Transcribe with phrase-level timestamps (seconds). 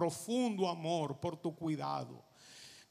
[0.00, 2.24] profundo amor, por tu cuidado.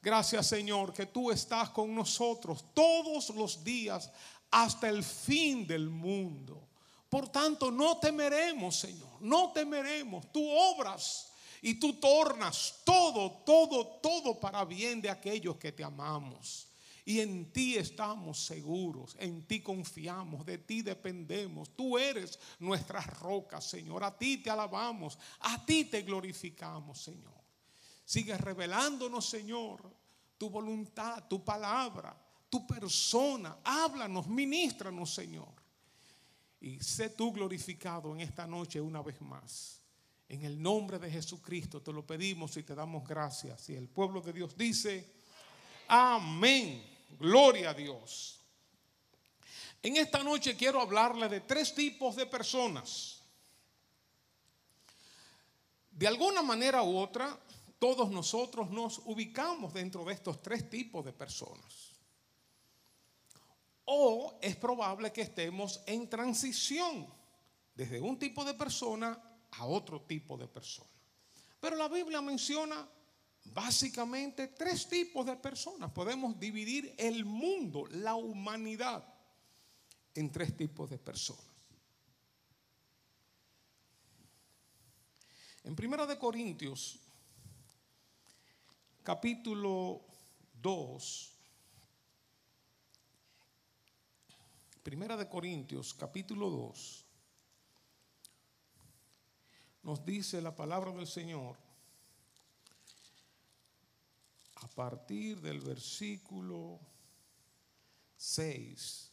[0.00, 4.12] Gracias Señor que tú estás con nosotros todos los días
[4.48, 6.68] hasta el fin del mundo.
[7.08, 10.30] Por tanto, no temeremos, Señor, no temeremos.
[10.30, 16.68] Tú obras y tú tornas todo, todo, todo para bien de aquellos que te amamos.
[17.10, 21.74] Y en ti estamos seguros, en ti confiamos, de ti dependemos.
[21.74, 24.04] Tú eres nuestra roca, Señor.
[24.04, 27.34] A ti te alabamos, a ti te glorificamos, Señor.
[28.04, 29.92] Sigue revelándonos, Señor,
[30.38, 32.16] tu voluntad, tu palabra,
[32.48, 33.58] tu persona.
[33.64, 35.52] Háblanos, ministranos, Señor.
[36.60, 39.80] Y sé tú glorificado en esta noche una vez más.
[40.28, 43.68] En el nombre de Jesucristo te lo pedimos y te damos gracias.
[43.68, 45.12] Y el pueblo de Dios dice,
[45.88, 46.99] amén.
[47.18, 48.40] Gloria a Dios.
[49.82, 53.22] En esta noche quiero hablarle de tres tipos de personas.
[55.90, 57.38] De alguna manera u otra,
[57.78, 61.92] todos nosotros nos ubicamos dentro de estos tres tipos de personas.
[63.86, 67.06] O es probable que estemos en transición
[67.74, 69.18] desde un tipo de persona
[69.52, 70.90] a otro tipo de persona.
[71.58, 72.86] Pero la Biblia menciona
[73.54, 75.90] básicamente tres tipos de personas.
[75.90, 79.04] Podemos dividir el mundo, la humanidad,
[80.14, 81.44] en tres tipos de personas.
[85.62, 86.98] En Primera de Corintios,
[89.02, 90.00] capítulo
[90.60, 91.32] 2,
[94.82, 97.04] Primera de Corintios, capítulo 2,
[99.82, 101.69] nos dice la palabra del Señor
[104.60, 106.78] a partir del versículo
[108.16, 109.10] 6.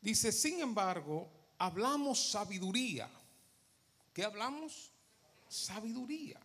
[0.00, 3.10] Dice, sin embargo, hablamos sabiduría.
[4.12, 4.90] ¿Qué hablamos?
[5.48, 6.40] Sabiduría.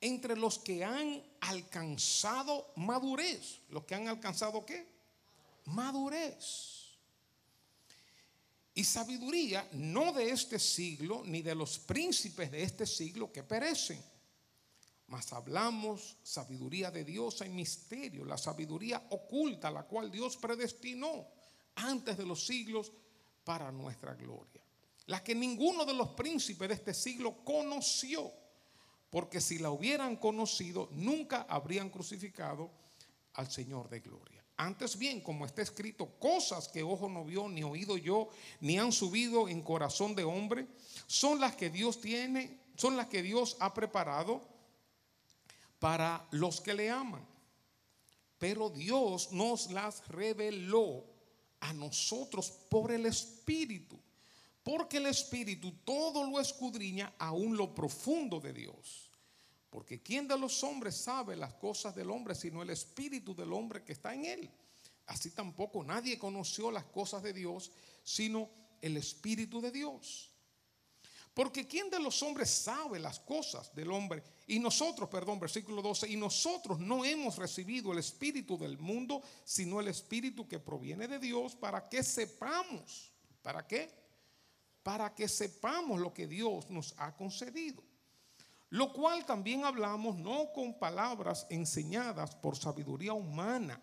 [0.00, 3.60] Entre los que han alcanzado madurez.
[3.70, 4.86] ¿Los que han alcanzado qué?
[5.66, 6.96] Madurez.
[8.74, 14.00] Y sabiduría no de este siglo, ni de los príncipes de este siglo que perecen
[15.08, 21.26] mas hablamos sabiduría de Dios en misterio, la sabiduría oculta, la cual Dios predestinó
[21.76, 22.92] antes de los siglos
[23.42, 24.62] para nuestra gloria.
[25.06, 28.30] La que ninguno de los príncipes de este siglo conoció,
[29.08, 32.70] porque si la hubieran conocido, nunca habrían crucificado
[33.34, 34.44] al Señor de gloria.
[34.58, 38.28] Antes bien, como está escrito, cosas que ojo no vio, ni oído yo,
[38.60, 40.66] ni han subido en corazón de hombre,
[41.06, 44.57] son las que Dios tiene, son las que Dios ha preparado
[45.78, 47.26] para los que le aman.
[48.38, 51.04] Pero Dios nos las reveló
[51.60, 53.98] a nosotros por el Espíritu.
[54.62, 59.10] Porque el Espíritu todo lo escudriña aún lo profundo de Dios.
[59.70, 63.82] Porque ¿quién de los hombres sabe las cosas del hombre sino el Espíritu del hombre
[63.82, 64.50] que está en él?
[65.06, 67.70] Así tampoco nadie conoció las cosas de Dios
[68.02, 68.48] sino
[68.80, 70.30] el Espíritu de Dios.
[71.38, 74.24] Porque ¿quién de los hombres sabe las cosas del hombre?
[74.48, 79.78] Y nosotros, perdón, versículo 12, y nosotros no hemos recibido el espíritu del mundo, sino
[79.78, 83.12] el espíritu que proviene de Dios para que sepamos.
[83.40, 83.88] ¿Para qué?
[84.82, 87.84] Para que sepamos lo que Dios nos ha concedido.
[88.70, 93.80] Lo cual también hablamos no con palabras enseñadas por sabiduría humana,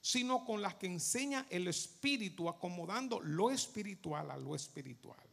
[0.00, 5.25] sino con las que enseña el espíritu, acomodando lo espiritual a lo espiritual.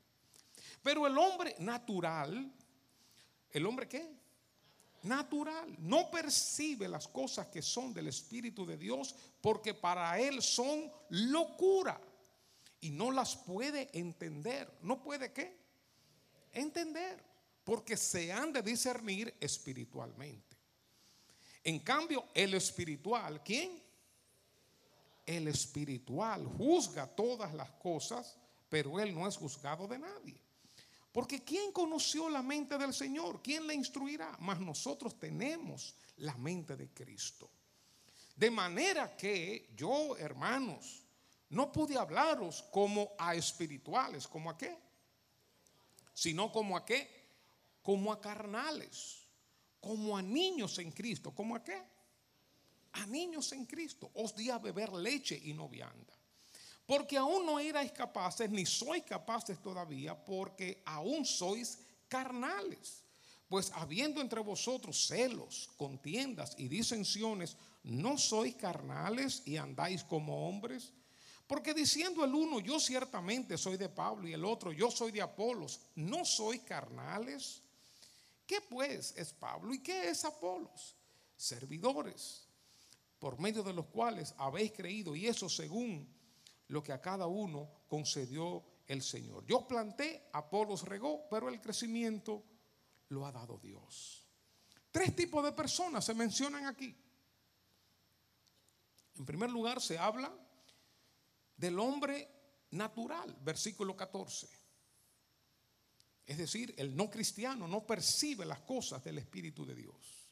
[0.83, 2.51] Pero el hombre natural,
[3.49, 4.05] ¿el hombre qué?
[5.03, 10.91] Natural, no percibe las cosas que son del Espíritu de Dios porque para él son
[11.09, 11.99] locura
[12.81, 14.69] y no las puede entender.
[14.81, 15.57] ¿No puede qué?
[16.51, 17.23] Entender,
[17.63, 20.57] porque se han de discernir espiritualmente.
[21.63, 23.81] En cambio, el espiritual, ¿quién?
[25.25, 30.44] El espiritual juzga todas las cosas, pero él no es juzgado de nadie.
[31.13, 33.41] Porque ¿quién conoció la mente del Señor?
[33.44, 34.36] ¿Quién le instruirá?
[34.39, 37.51] Mas nosotros tenemos la mente de Cristo.
[38.36, 41.04] De manera que yo, hermanos,
[41.50, 44.75] no pude hablaros como a espirituales, como a qué,
[46.15, 47.07] sino como a qué,
[47.83, 49.21] como a carnales,
[49.80, 51.80] como a niños en Cristo, como a qué,
[52.94, 54.09] a niños en Cristo.
[54.16, 56.18] Os di a beber leche y no vianda.
[56.85, 63.03] Porque aún no erais capaces, ni sois capaces todavía, porque aún sois carnales.
[63.47, 70.91] Pues habiendo entre vosotros celos, contiendas y disensiones, ¿no sois carnales y andáis como hombres?
[71.47, 75.21] Porque diciendo el uno, yo ciertamente soy de Pablo, y el otro, yo soy de
[75.21, 77.62] Apolos, ¿no sois carnales?
[78.47, 80.95] ¿Qué pues es Pablo y qué es Apolos?
[81.38, 82.47] Servidores,
[83.19, 86.07] por medio de los cuales habéis creído, y eso según
[86.73, 89.45] lo que a cada uno concedió el Señor.
[89.45, 92.43] Yo planté, Apolos regó, pero el crecimiento
[93.09, 94.27] lo ha dado Dios.
[94.91, 96.95] Tres tipos de personas se mencionan aquí.
[99.15, 100.33] En primer lugar, se habla
[101.55, 102.27] del hombre
[102.71, 104.49] natural, versículo 14.
[106.25, 110.27] Es decir, el no cristiano no percibe las cosas del Espíritu de Dios.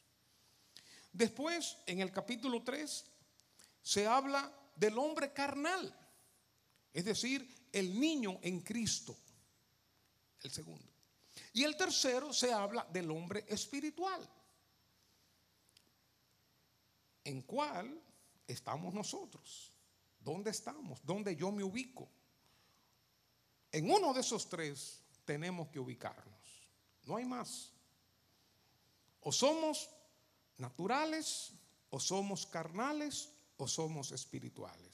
[1.12, 3.04] Después, en el capítulo 3,
[3.80, 6.01] se habla del hombre carnal,
[6.92, 9.16] es decir, el niño en Cristo,
[10.42, 10.92] el segundo.
[11.52, 14.28] Y el tercero se habla del hombre espiritual,
[17.24, 18.00] en cuál
[18.46, 19.72] estamos nosotros.
[20.20, 21.00] ¿Dónde estamos?
[21.04, 22.08] ¿Dónde yo me ubico?
[23.72, 26.68] En uno de esos tres tenemos que ubicarnos.
[27.04, 27.72] No hay más.
[29.20, 29.88] O somos
[30.58, 31.52] naturales,
[31.90, 34.91] o somos carnales, o somos espirituales.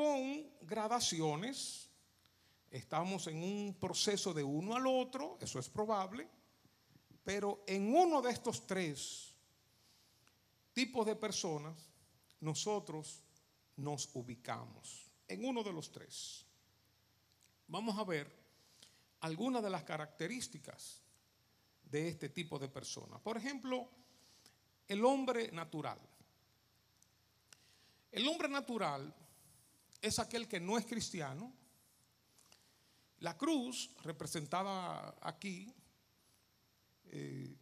[0.00, 1.90] Con gradaciones,
[2.70, 6.26] estamos en un proceso de uno al otro, eso es probable,
[7.22, 9.34] pero en uno de estos tres
[10.72, 11.76] tipos de personas,
[12.40, 13.20] nosotros
[13.76, 16.46] nos ubicamos, en uno de los tres
[17.68, 18.34] vamos a ver
[19.20, 21.02] algunas de las características
[21.82, 23.20] de este tipo de personas.
[23.20, 23.86] Por ejemplo,
[24.88, 26.00] el hombre natural.
[28.10, 29.14] El hombre natural
[30.00, 31.52] es aquel que no es cristiano.
[33.20, 35.72] La cruz, representada aquí,
[37.10, 37.54] eh,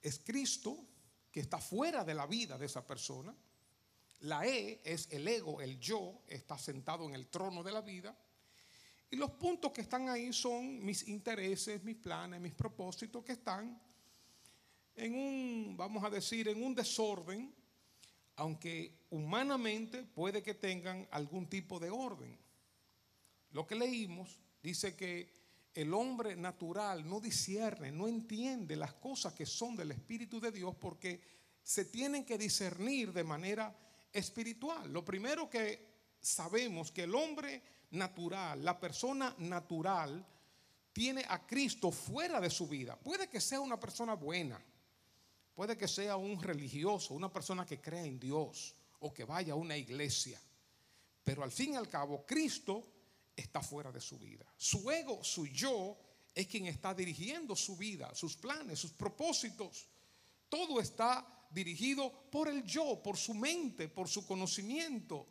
[0.00, 0.78] es Cristo,
[1.30, 3.34] que está fuera de la vida de esa persona.
[4.20, 8.16] La E es el ego, el yo, está sentado en el trono de la vida.
[9.10, 13.78] Y los puntos que están ahí son mis intereses, mis planes, mis propósitos que están
[14.94, 17.54] en un, vamos a decir, en un desorden,
[18.36, 22.38] aunque humanamente puede que tengan algún tipo de orden.
[23.50, 25.32] Lo que leímos dice que
[25.74, 30.74] el hombre natural no discierne, no entiende las cosas que son del Espíritu de Dios
[30.76, 31.20] porque
[31.62, 33.74] se tienen que discernir de manera
[34.12, 34.92] espiritual.
[34.92, 40.26] Lo primero que sabemos que el hombre natural, la persona natural,
[40.92, 42.96] tiene a Cristo fuera de su vida.
[42.96, 44.62] Puede que sea una persona buena,
[45.54, 49.56] puede que sea un religioso, una persona que crea en Dios o que vaya a
[49.56, 50.40] una iglesia,
[51.24, 52.82] pero al fin y al cabo Cristo
[53.36, 54.44] está fuera de su vida.
[54.56, 55.98] Su ego, su yo,
[56.34, 59.86] es quien está dirigiendo su vida, sus planes, sus propósitos.
[60.48, 65.26] Todo está dirigido por el yo, por su mente, por su conocimiento,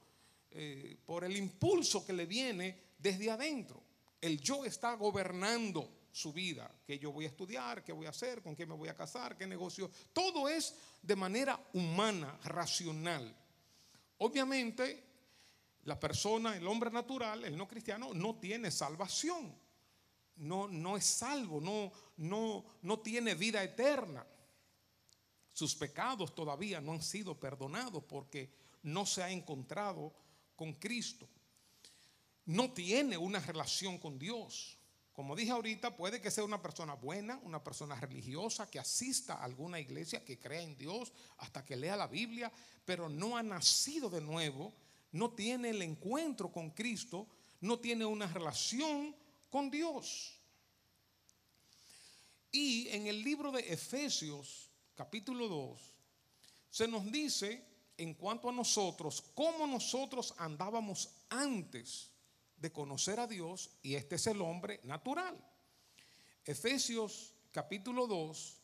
[0.51, 3.81] eh, por el impulso que le viene desde adentro.
[4.19, 8.41] El yo está gobernando su vida, qué yo voy a estudiar, qué voy a hacer,
[8.41, 9.89] con quién me voy a casar, qué negocio.
[10.13, 13.35] Todo es de manera humana, racional.
[14.17, 15.03] Obviamente,
[15.83, 19.55] la persona, el hombre natural, el no cristiano, no tiene salvación.
[20.37, 24.25] No, no es salvo, no, no, no tiene vida eterna.
[25.53, 28.51] Sus pecados todavía no han sido perdonados porque
[28.83, 30.13] no se ha encontrado
[30.55, 31.27] con Cristo.
[32.45, 34.77] No tiene una relación con Dios.
[35.13, 39.43] Como dije ahorita, puede que sea una persona buena, una persona religiosa, que asista a
[39.43, 42.51] alguna iglesia, que crea en Dios, hasta que lea la Biblia,
[42.85, 44.73] pero no ha nacido de nuevo,
[45.11, 47.27] no tiene el encuentro con Cristo,
[47.59, 49.15] no tiene una relación
[49.49, 50.39] con Dios.
[52.51, 55.81] Y en el libro de Efesios, capítulo 2,
[56.69, 57.65] se nos dice
[57.97, 62.10] en cuanto a nosotros, cómo nosotros andábamos antes
[62.61, 65.35] de conocer a Dios, y este es el hombre natural.
[66.45, 68.57] Efesios capítulo 2,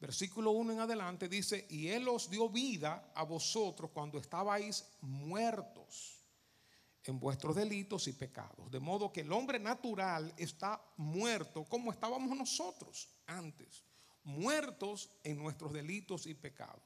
[0.00, 6.20] versículo 1 en adelante dice, y Él os dio vida a vosotros cuando estabais muertos
[7.04, 8.70] en vuestros delitos y pecados.
[8.70, 13.84] De modo que el hombre natural está muerto como estábamos nosotros antes,
[14.24, 16.82] muertos en nuestros delitos y pecados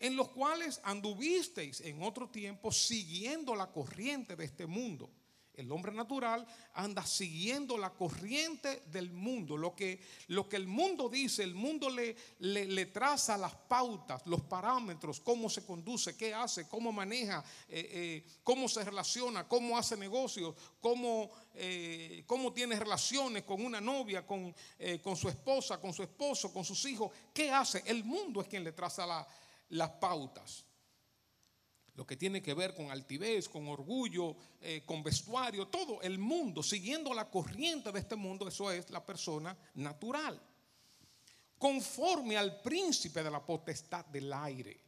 [0.00, 5.10] en los cuales anduvisteis en otro tiempo siguiendo la corriente de este mundo.
[5.54, 9.56] El hombre natural anda siguiendo la corriente del mundo.
[9.56, 14.40] Lo que, lo que el mundo dice, el mundo le, le, traza las pautas, los
[14.42, 19.96] parámetros, cómo se conduce, qué hace, cómo maneja, eh, eh, cómo se relaciona, cómo hace
[19.96, 24.54] negocios, cómo, eh, cómo tiene relaciones con una novia, con,
[25.02, 27.10] con su esposa, con su esposo, con sus hijos.
[27.34, 27.82] ¿Qué hace?
[27.86, 29.26] El mundo es quien le traza la,
[29.70, 30.69] las pautas.
[31.94, 36.62] Lo que tiene que ver con altivez, con orgullo, eh, con vestuario, todo el mundo,
[36.62, 40.40] siguiendo la corriente de este mundo, eso es la persona natural.
[41.58, 44.80] conforme al príncipe de la potestad del aire.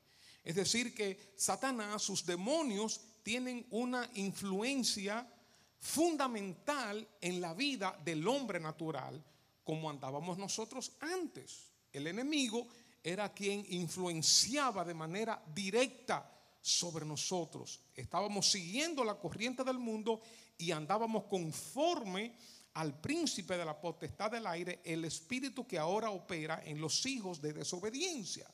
[0.43, 5.31] Es decir, que Satanás, sus demonios, tienen una influencia
[5.79, 9.23] fundamental en la vida del hombre natural,
[9.63, 11.71] como andábamos nosotros antes.
[11.93, 12.67] El enemigo
[13.03, 16.27] era quien influenciaba de manera directa
[16.63, 17.81] sobre nosotros.
[17.95, 20.23] Estábamos siguiendo la corriente del mundo
[20.57, 22.33] y andábamos conforme
[22.75, 27.43] al príncipe de la potestad del aire, el espíritu que ahora opera en los hijos
[27.43, 28.49] de desobediencia.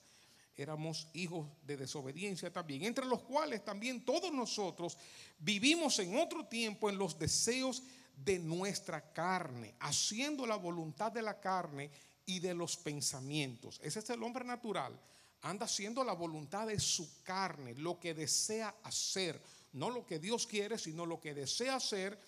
[0.56, 4.98] Éramos hijos de desobediencia también, entre los cuales también todos nosotros
[5.38, 7.84] vivimos en otro tiempo en los deseos
[8.16, 11.90] de nuestra carne, haciendo la voluntad de la carne
[12.26, 13.78] y de los pensamientos.
[13.84, 14.98] Ese es el hombre natural.
[15.42, 19.40] Anda haciendo la voluntad de su carne, lo que desea hacer,
[19.72, 22.18] no lo que Dios quiere, sino lo que desea hacer.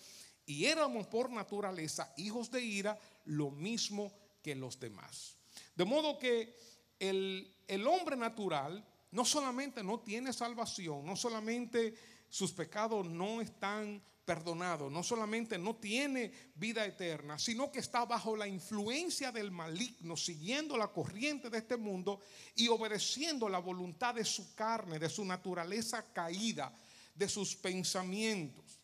[0.45, 5.35] Y éramos por naturaleza hijos de ira, lo mismo que los demás.
[5.75, 6.57] De modo que
[6.99, 11.95] el, el hombre natural no solamente no tiene salvación, no solamente
[12.29, 14.01] sus pecados no están
[14.31, 20.15] perdonado, no solamente no tiene vida eterna, sino que está bajo la influencia del maligno,
[20.15, 22.21] siguiendo la corriente de este mundo
[22.55, 26.73] y obedeciendo la voluntad de su carne, de su naturaleza caída,
[27.13, 28.79] de sus pensamientos.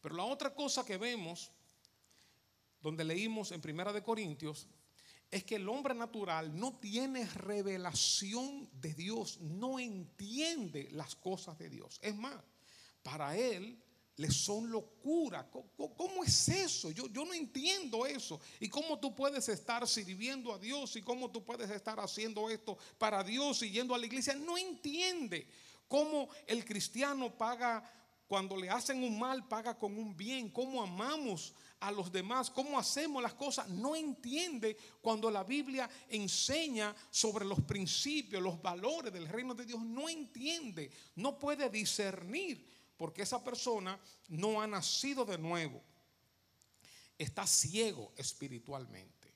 [0.00, 1.50] Pero la otra cosa que vemos,
[2.80, 4.68] donde leímos en Primera de Corintios,
[5.30, 11.68] es que el hombre natural no tiene revelación de Dios, no entiende las cosas de
[11.68, 11.98] Dios.
[12.00, 12.42] Es más,
[13.02, 13.84] para él
[14.18, 15.48] le son locura.
[15.48, 16.90] ¿Cómo, es eso?
[16.90, 18.40] Yo, yo no entiendo eso.
[18.60, 20.96] ¿Y cómo tú puedes estar sirviendo a Dios?
[20.96, 24.34] ¿Y cómo tú puedes estar haciendo esto para Dios y yendo a la iglesia?
[24.34, 25.48] No entiende
[25.86, 27.82] cómo el cristiano paga
[28.26, 30.50] cuando le hacen un mal, paga con un bien.
[30.50, 32.50] ¿Cómo amamos a los demás?
[32.50, 33.68] ¿Cómo hacemos las cosas?
[33.68, 39.80] No entiende cuando la Biblia enseña sobre los principios, los valores del reino de Dios.
[39.80, 45.80] No entiende, no puede discernir porque esa persona no ha nacido de nuevo.
[47.16, 49.32] Está ciego espiritualmente.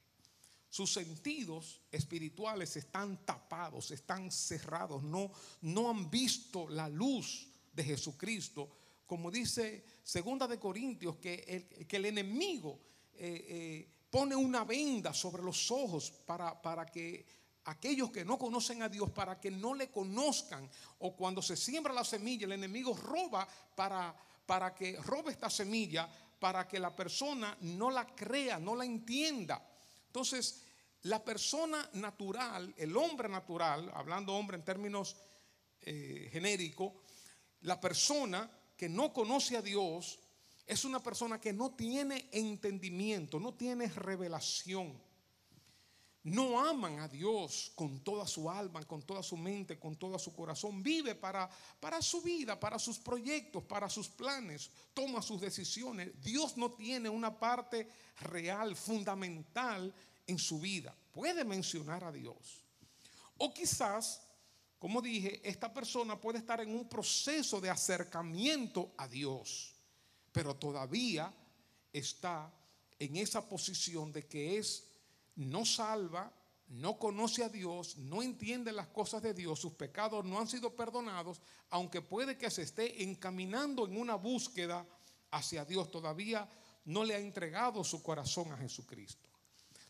[0.68, 8.70] Sus sentidos espirituales están tapados, están cerrados, no, no han visto la luz de Jesucristo.
[9.06, 12.80] Como dice Segunda de Corintios, que el, que el enemigo
[13.14, 18.82] eh, eh, pone una venda sobre los ojos para, para que aquellos que no conocen
[18.82, 22.94] a Dios para que no le conozcan o cuando se siembra la semilla el enemigo
[22.94, 24.14] roba para,
[24.46, 29.64] para que robe esta semilla para que la persona no la crea, no la entienda.
[30.06, 30.62] Entonces,
[31.02, 35.16] la persona natural, el hombre natural, hablando hombre en términos
[35.80, 36.94] eh, genéricos,
[37.60, 40.18] la persona que no conoce a Dios
[40.66, 45.00] es una persona que no tiene entendimiento, no tiene revelación
[46.24, 50.32] no aman a Dios con toda su alma, con toda su mente, con todo su
[50.32, 50.82] corazón.
[50.82, 51.50] Vive para,
[51.80, 54.70] para su vida, para sus proyectos, para sus planes.
[54.94, 56.12] Toma sus decisiones.
[56.22, 57.88] Dios no tiene una parte
[58.20, 59.92] real, fundamental
[60.26, 60.94] en su vida.
[61.10, 62.62] Puede mencionar a Dios.
[63.38, 64.22] O quizás,
[64.78, 69.74] como dije, esta persona puede estar en un proceso de acercamiento a Dios,
[70.30, 71.34] pero todavía
[71.92, 72.52] está
[73.00, 74.91] en esa posición de que es
[75.36, 76.32] no salva,
[76.68, 80.74] no conoce a Dios, no entiende las cosas de Dios, sus pecados no han sido
[80.74, 84.86] perdonados, aunque puede que se esté encaminando en una búsqueda
[85.30, 86.48] hacia Dios, todavía
[86.86, 89.28] no le ha entregado su corazón a Jesucristo.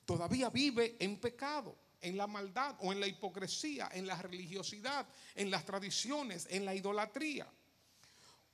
[0.05, 5.07] Todavía vive en pecado, en la maldad o en la hipocresía, en la religiosidad,
[5.37, 7.47] en las tradiciones, en la idolatría.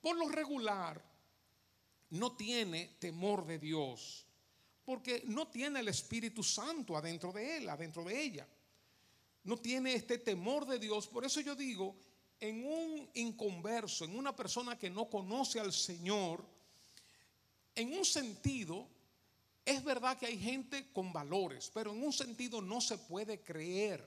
[0.01, 1.03] Por lo regular,
[2.11, 4.28] no tiene temor de Dios
[4.89, 8.47] porque no tiene el Espíritu Santo adentro de él, adentro de ella.
[9.43, 11.05] No tiene este temor de Dios.
[11.05, 11.95] Por eso yo digo,
[12.39, 16.43] en un inconverso, en una persona que no conoce al Señor,
[17.75, 18.87] en un sentido,
[19.63, 24.03] es verdad que hay gente con valores, pero en un sentido no se puede creer.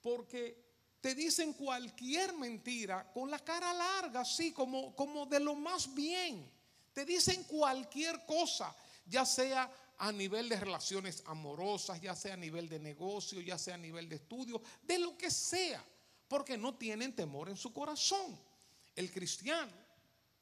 [0.00, 0.64] Porque
[1.00, 6.50] te dicen cualquier mentira con la cara larga, así como, como de lo más bien.
[6.92, 8.74] Te dicen cualquier cosa,
[9.06, 9.70] ya sea
[10.02, 14.08] a nivel de relaciones amorosas, ya sea a nivel de negocio, ya sea a nivel
[14.08, 15.80] de estudio, de lo que sea,
[16.26, 18.36] porque no tienen temor en su corazón.
[18.96, 19.70] El cristiano,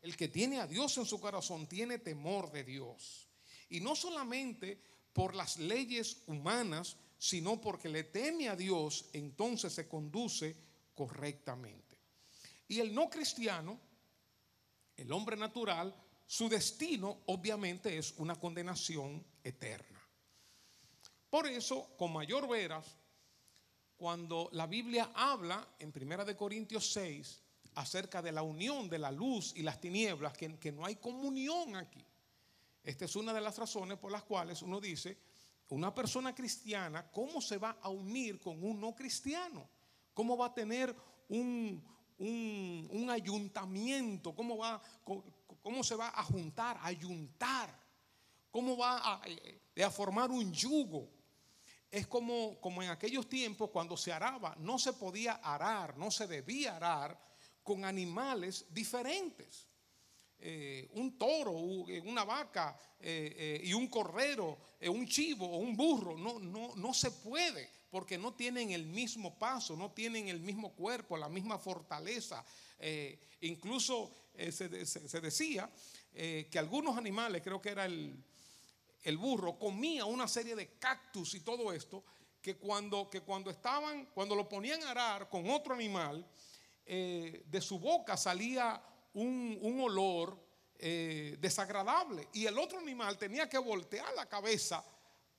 [0.01, 3.29] el que tiene a Dios en su corazón, tiene temor de Dios.
[3.69, 9.87] Y no solamente por las leyes humanas, sino porque le teme a Dios, entonces se
[9.87, 10.57] conduce
[10.95, 11.99] correctamente.
[12.67, 13.79] Y el no cristiano,
[14.97, 15.95] el hombre natural,
[16.27, 20.01] su destino obviamente es una condenación eterna.
[21.29, 22.97] Por eso, con mayor veras,
[23.97, 27.43] cuando la Biblia habla en 1 Corintios 6
[27.75, 32.05] acerca de la unión de la luz y las tinieblas, que, no hay comunión aquí.
[32.83, 35.19] Esta es una de las razones por las cuales uno dice,
[35.69, 39.69] una persona cristiana, ¿cómo se va a unir con un no cristiano?
[40.15, 40.97] ¿Cómo va a tener
[41.29, 41.85] un,
[42.19, 44.35] un, ayuntamiento?
[44.35, 44.83] ¿Cómo, va,
[45.63, 47.79] ¿Cómo se va a juntar, ayuntar?
[48.51, 51.09] ¿Cómo va a, eh, a formar un yugo?
[51.91, 56.27] Es como, como en aquellos tiempos cuando se araba, no se podía arar, no se
[56.27, 57.19] debía arar
[57.63, 59.67] con animales diferentes.
[60.43, 61.53] Eh, un toro,
[61.89, 66.17] eh, una vaca y un correro, un chivo o un burro.
[66.17, 70.73] No, no, no se puede porque no tienen el mismo paso, no tienen el mismo
[70.75, 72.45] cuerpo, la misma fortaleza.
[73.41, 75.71] incluso se, se, decía
[76.13, 78.23] que algunos animales, creo que era el,
[79.03, 82.05] el, burro, comía una serie de cactus y todo esto,
[82.41, 86.27] que cuando, que cuando estaban, cuando lo ponían a arar con otro animal,
[86.87, 88.83] de su boca salía
[89.15, 90.37] un, olor
[90.79, 92.29] eh, desagradable.
[92.33, 94.85] Y el otro animal tenía que voltear la cabeza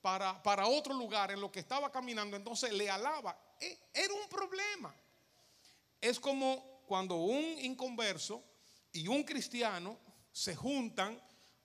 [0.01, 2.35] para, para, otro lugar en lo que estaba caminando.
[2.35, 3.37] Entonces le alaba.
[3.59, 4.93] E, era un problema.
[5.99, 8.43] Es como cuando un inconverso
[8.91, 9.97] y un cristiano
[10.31, 11.21] se juntan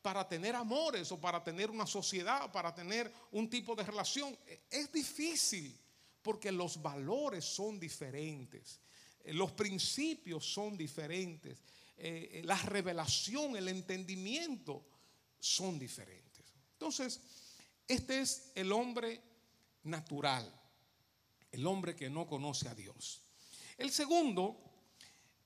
[0.07, 4.39] para tener amores o para tener una sociedad, para tener un tipo de relación.
[4.71, 5.77] Es difícil
[6.23, 8.79] porque los valores son diferentes,
[9.25, 11.59] los principios son diferentes.
[11.97, 14.87] Eh, eh, la revelación, el entendimiento
[15.41, 16.45] son diferentes.
[16.75, 17.21] Entonces,
[17.89, 19.21] este es el hombre
[19.83, 20.49] natural,
[21.51, 23.23] el hombre que no conoce a Dios.
[23.77, 24.57] El segundo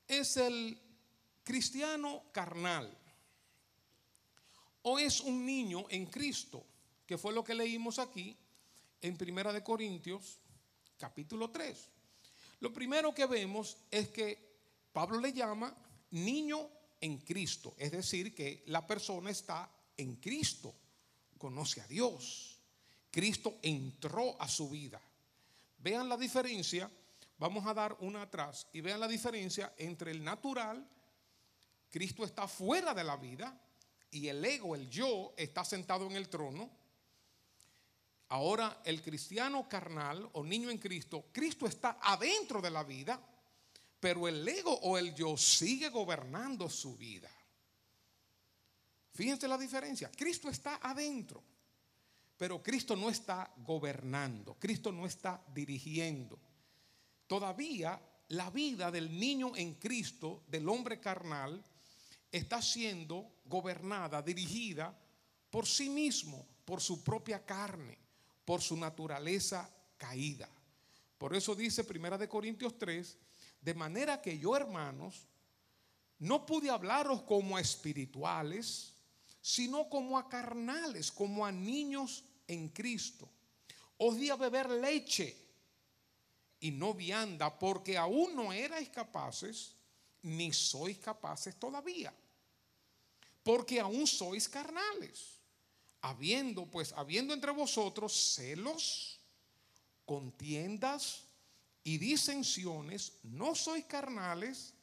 [0.06, 0.78] es el
[1.44, 2.99] cristiano carnal
[4.82, 6.64] o es un niño en Cristo,
[7.06, 8.36] que fue lo que leímos aquí
[9.00, 10.38] en Primera de Corintios
[10.98, 11.88] capítulo 3.
[12.60, 14.50] Lo primero que vemos es que
[14.92, 15.74] Pablo le llama
[16.10, 16.68] niño
[17.00, 20.74] en Cristo, es decir, que la persona está en Cristo,
[21.38, 22.58] conoce a Dios.
[23.10, 25.00] Cristo entró a su vida.
[25.78, 26.90] Vean la diferencia,
[27.38, 30.86] vamos a dar una atrás y vean la diferencia entre el natural,
[31.88, 33.58] Cristo está fuera de la vida
[34.10, 36.70] y el ego, el yo, está sentado en el trono.
[38.28, 43.20] Ahora el cristiano carnal o niño en Cristo, Cristo está adentro de la vida
[44.00, 47.30] pero el ego o el yo sigue gobernando su vida.
[49.12, 50.10] Fíjense la diferencia.
[50.10, 51.44] Cristo está adentro,
[52.38, 56.38] pero Cristo no está gobernando, Cristo no está dirigiendo.
[57.26, 61.62] Todavía la vida del niño en Cristo, del hombre carnal,
[62.30, 64.96] está siendo gobernada, dirigida
[65.50, 67.98] por sí mismo, por su propia carne,
[68.44, 70.48] por su naturaleza caída.
[71.18, 73.18] Por eso dice Primera de Corintios 3,
[73.60, 75.26] de manera que yo, hermanos,
[76.18, 78.94] no pude hablaros como a espirituales,
[79.40, 83.28] sino como a carnales, como a niños en Cristo.
[83.96, 85.36] Os di a beber leche
[86.60, 89.74] y no vianda, porque aún no erais capaces,
[90.22, 92.12] ni sois capaces todavía,
[93.42, 95.40] porque aún sois carnales,
[96.00, 99.18] habiendo pues, habiendo entre vosotros celos,
[100.04, 101.24] contiendas,
[101.84, 104.74] y disensiones, no sois carnales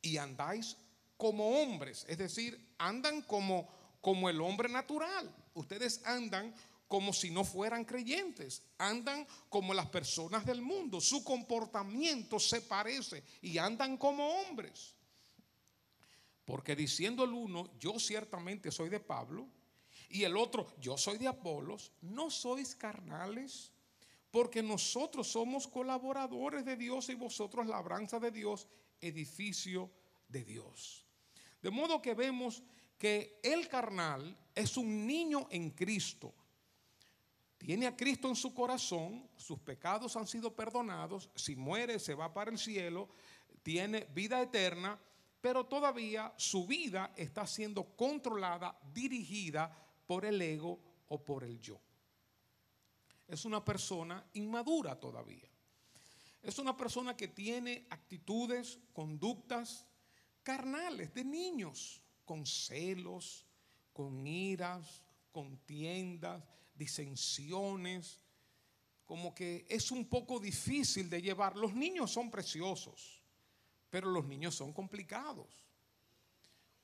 [0.00, 0.76] y andáis
[1.16, 3.68] como hombres, es decir, andan como,
[4.00, 5.34] como el hombre natural.
[5.54, 6.54] Ustedes andan
[6.94, 13.24] como si no fueran creyentes, andan como las personas del mundo, su comportamiento se parece
[13.42, 14.94] y andan como hombres.
[16.44, 19.48] Porque diciendo el uno, yo ciertamente soy de Pablo,
[20.08, 23.72] y el otro, yo soy de Apolos, no sois carnales
[24.30, 28.68] porque nosotros somos colaboradores de Dios y vosotros labranza de Dios,
[29.00, 29.90] edificio
[30.28, 31.04] de Dios.
[31.60, 32.62] De modo que vemos
[32.96, 36.32] que el carnal es un niño en Cristo.
[37.64, 42.32] Tiene a Cristo en su corazón, sus pecados han sido perdonados, si muere se va
[42.32, 43.08] para el cielo,
[43.62, 44.98] tiene vida eterna,
[45.40, 49.74] pero todavía su vida está siendo controlada, dirigida
[50.06, 51.80] por el ego o por el yo
[53.28, 55.48] es una persona inmadura todavía.
[56.42, 59.86] Es una persona que tiene actitudes, conductas
[60.42, 63.46] carnales de niños, con celos,
[63.92, 68.20] con iras, contiendas, disensiones,
[69.04, 71.56] como que es un poco difícil de llevar.
[71.56, 73.22] Los niños son preciosos,
[73.90, 75.66] pero los niños son complicados.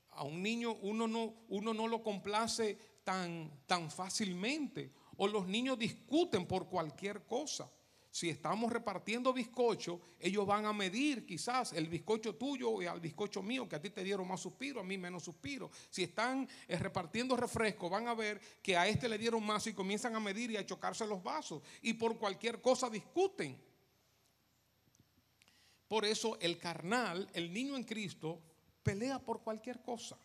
[0.09, 5.77] A un niño uno no, uno no lo complace tan, tan fácilmente o los niños
[5.77, 7.71] discuten por cualquier cosa.
[8.11, 13.41] Si estamos repartiendo bizcocho, ellos van a medir quizás el bizcocho tuyo y al bizcocho
[13.41, 15.71] mío, que a ti te dieron más suspiro, a mí menos suspiro.
[15.89, 19.73] Si están eh, repartiendo refresco, van a ver que a este le dieron más y
[19.73, 21.63] comienzan a medir y a chocarse los vasos.
[21.81, 23.57] Y por cualquier cosa discuten.
[25.87, 28.41] Por eso el carnal, el niño en Cristo,
[28.83, 30.17] pelea por cualquier cosa.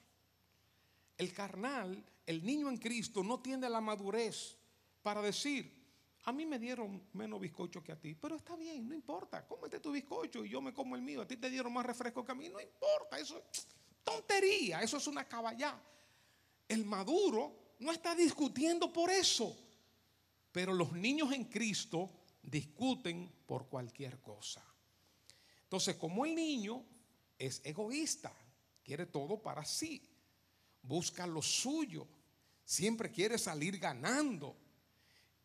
[1.16, 4.57] El carnal, el niño en Cristo, no tiene la madurez
[5.03, 5.75] para decir,
[6.26, 9.46] a mí me dieron menos bizcocho que a ti, pero está bien, no importa.
[9.46, 11.22] Cómete tu bizcocho y yo me como el mío.
[11.22, 13.16] A ti te dieron más refresco que a mí, no importa.
[13.16, 13.68] Eso es
[14.02, 15.80] tontería, eso es una caballá.
[16.66, 19.56] El maduro no está discutiendo por eso.
[20.50, 22.10] Pero los niños en Cristo
[22.42, 24.64] discuten por cualquier cosa.
[25.62, 26.84] Entonces, como el niño
[27.38, 28.34] es egoísta,
[28.82, 30.02] quiere todo para sí,
[30.82, 32.08] busca lo suyo,
[32.64, 34.65] siempre quiere salir ganando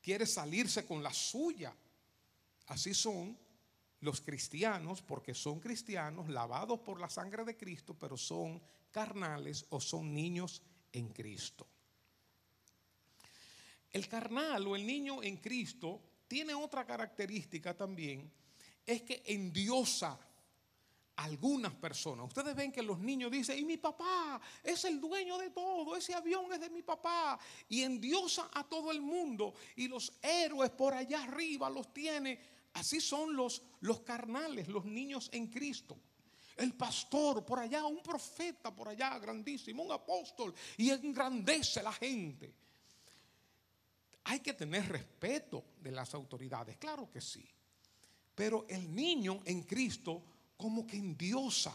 [0.01, 1.73] quiere salirse con la suya.
[2.67, 3.37] Así son
[4.01, 8.61] los cristianos, porque son cristianos lavados por la sangre de Cristo, pero son
[8.91, 10.61] carnales o son niños
[10.91, 11.67] en Cristo.
[13.91, 18.31] El carnal o el niño en Cristo tiene otra característica también,
[18.85, 20.17] es que endiosa
[21.23, 22.27] algunas personas.
[22.27, 26.13] Ustedes ven que los niños dicen, y mi papá es el dueño de todo, ese
[26.13, 30.93] avión es de mi papá, y endiosa a todo el mundo, y los héroes por
[30.93, 32.39] allá arriba los tiene.
[32.73, 35.97] Así son los, los carnales, los niños en Cristo.
[36.57, 41.93] El pastor por allá, un profeta por allá, grandísimo, un apóstol, y engrandece a la
[41.93, 42.53] gente.
[44.25, 47.47] Hay que tener respeto de las autoridades, claro que sí.
[48.33, 50.23] Pero el niño en Cristo
[50.61, 51.73] como que endiosa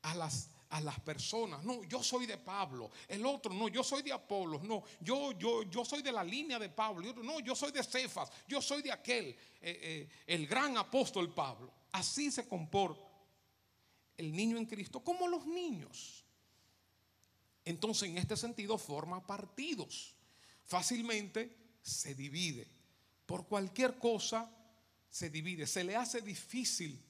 [0.00, 1.62] a las, a las personas.
[1.62, 2.90] No, yo soy de Pablo.
[3.06, 4.58] El otro, no, yo soy de Apolo.
[4.62, 7.12] No, yo, yo, yo soy de la línea de Pablo.
[7.22, 8.30] No, yo soy de Cefas.
[8.48, 11.70] Yo soy de aquel, eh, eh, el gran apóstol Pablo.
[11.92, 13.06] Así se comporta
[14.16, 16.24] el niño en Cristo, como los niños.
[17.62, 20.14] Entonces, en este sentido, forma partidos.
[20.64, 22.66] Fácilmente se divide.
[23.26, 24.50] Por cualquier cosa
[25.10, 25.66] se divide.
[25.66, 27.04] Se le hace difícil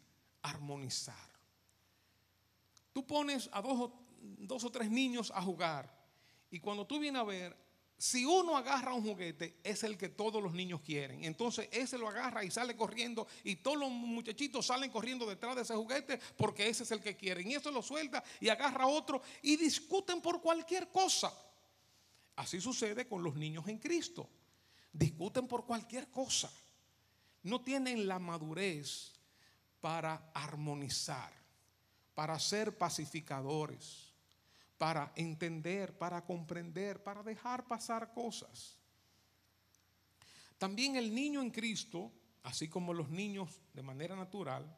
[0.49, 1.31] armonizar.
[2.93, 4.07] Tú pones a dos o,
[4.39, 5.95] dos o tres niños a jugar
[6.51, 7.67] y cuando tú vienes a ver,
[7.99, 11.25] si uno agarra un juguete, es el que todos los niños quieren.
[11.25, 15.63] Entonces ese lo agarra y sale corriendo y todos los muchachitos salen corriendo detrás de
[15.63, 17.51] ese juguete porque ese es el que quieren.
[17.51, 21.33] Y eso lo suelta y agarra otro y discuten por cualquier cosa.
[22.37, 24.29] Así sucede con los niños en Cristo.
[24.93, 26.53] Discuten por cualquier cosa.
[27.43, 29.16] No tienen la madurez
[29.87, 31.33] para armonizar,
[32.13, 34.13] para ser pacificadores,
[34.77, 38.81] para entender, para comprender, para dejar pasar cosas.
[40.59, 42.11] También el niño en Cristo,
[42.43, 44.77] así como los niños de manera natural,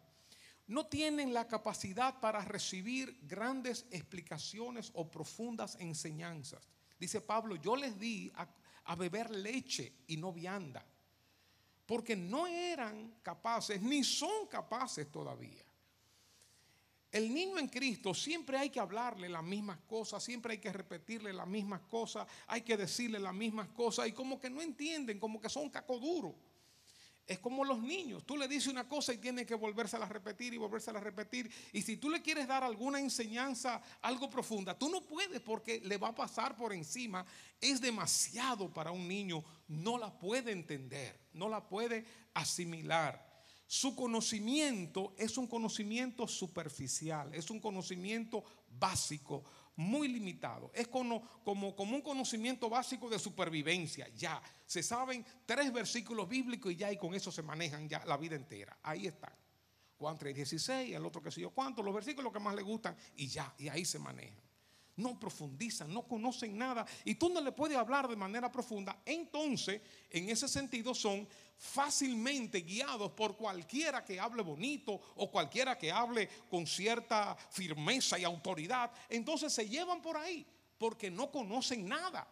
[0.67, 6.69] no tienen la capacidad para recibir grandes explicaciones o profundas enseñanzas.
[7.01, 8.47] Dice Pablo, yo les di a,
[8.85, 10.85] a beber leche y no vianda
[11.89, 15.65] porque no eran capaces, ni son capaces todavía.
[17.11, 21.33] El niño en Cristo siempre hay que hablarle las mismas cosas, siempre hay que repetirle
[21.33, 25.41] las mismas cosas, hay que decirle las mismas cosas y como que no entienden, como
[25.41, 26.35] que son cacoduros.
[27.29, 28.25] Es como los niños.
[28.25, 31.51] Tú le dices una cosa y tiene que volvérsela a repetir y volvérsela a repetir.
[31.75, 35.99] Y si tú le quieres dar alguna enseñanza, algo profunda, tú no puedes porque le
[35.99, 37.27] va a pasar por encima.
[37.61, 39.45] Es demasiado para un niño.
[39.69, 43.29] No la puede entender, no la puede asimilar.
[43.67, 49.45] Su conocimiento es un conocimiento superficial, es un conocimiento básico,
[49.79, 50.73] muy limitado.
[50.75, 54.09] Es como, como, como, un conocimiento básico de supervivencia.
[54.17, 58.17] Ya, se saben tres versículos bíblicos y ya y con eso se manejan ya la
[58.17, 58.77] vida entera.
[58.83, 59.33] Ahí están.
[59.97, 63.29] Juan 3.16, el otro que sé yo cuánto, los versículos que más le gustan y
[63.29, 64.48] ya, y ahí se manejan.
[64.99, 69.01] No profundizan, no conocen nada y tú no le puedes hablar de manera profunda.
[69.07, 69.81] Entonces,
[70.11, 76.29] en ese sentido son fácilmente guiados por cualquiera que hable bonito o cualquiera que hable
[76.51, 78.91] con cierta firmeza y autoridad.
[79.09, 82.29] Entonces se llevan por ahí porque no conocen nada,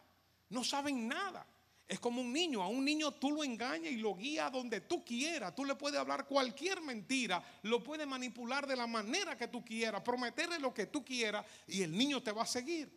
[0.48, 1.46] no saben nada.
[1.88, 5.04] Es como un niño, a un niño tú lo engañas y lo guías donde tú
[5.04, 5.54] quieras.
[5.54, 10.02] Tú le puedes hablar cualquier mentira, lo puedes manipular de la manera que tú quieras,
[10.02, 12.90] prometerle lo que tú quieras y el niño te va a seguir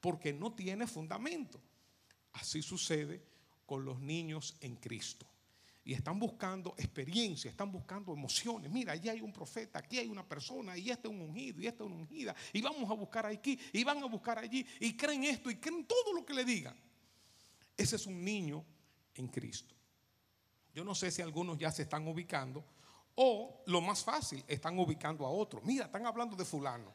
[0.00, 1.60] porque no tiene fundamento.
[2.34, 3.20] Así sucede
[3.64, 5.26] con los niños en Cristo
[5.86, 8.70] y están buscando experiencia, están buscando emociones.
[8.70, 11.68] Mira, allí hay un profeta, aquí hay una persona, y este es un ungido, y
[11.68, 15.22] este es ungida, y vamos a buscar aquí, y van a buscar allí, y creen
[15.22, 16.76] esto, y creen todo lo que le digan.
[17.76, 18.64] Ese es un niño
[19.14, 19.74] en Cristo.
[20.74, 22.64] Yo no sé si algunos ya se están ubicando
[23.14, 25.64] o lo más fácil, están ubicando a otros.
[25.64, 26.92] Mira, están hablando de fulano.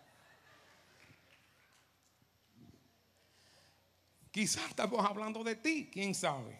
[4.31, 6.59] Quizás estamos hablando de ti, quién sabe.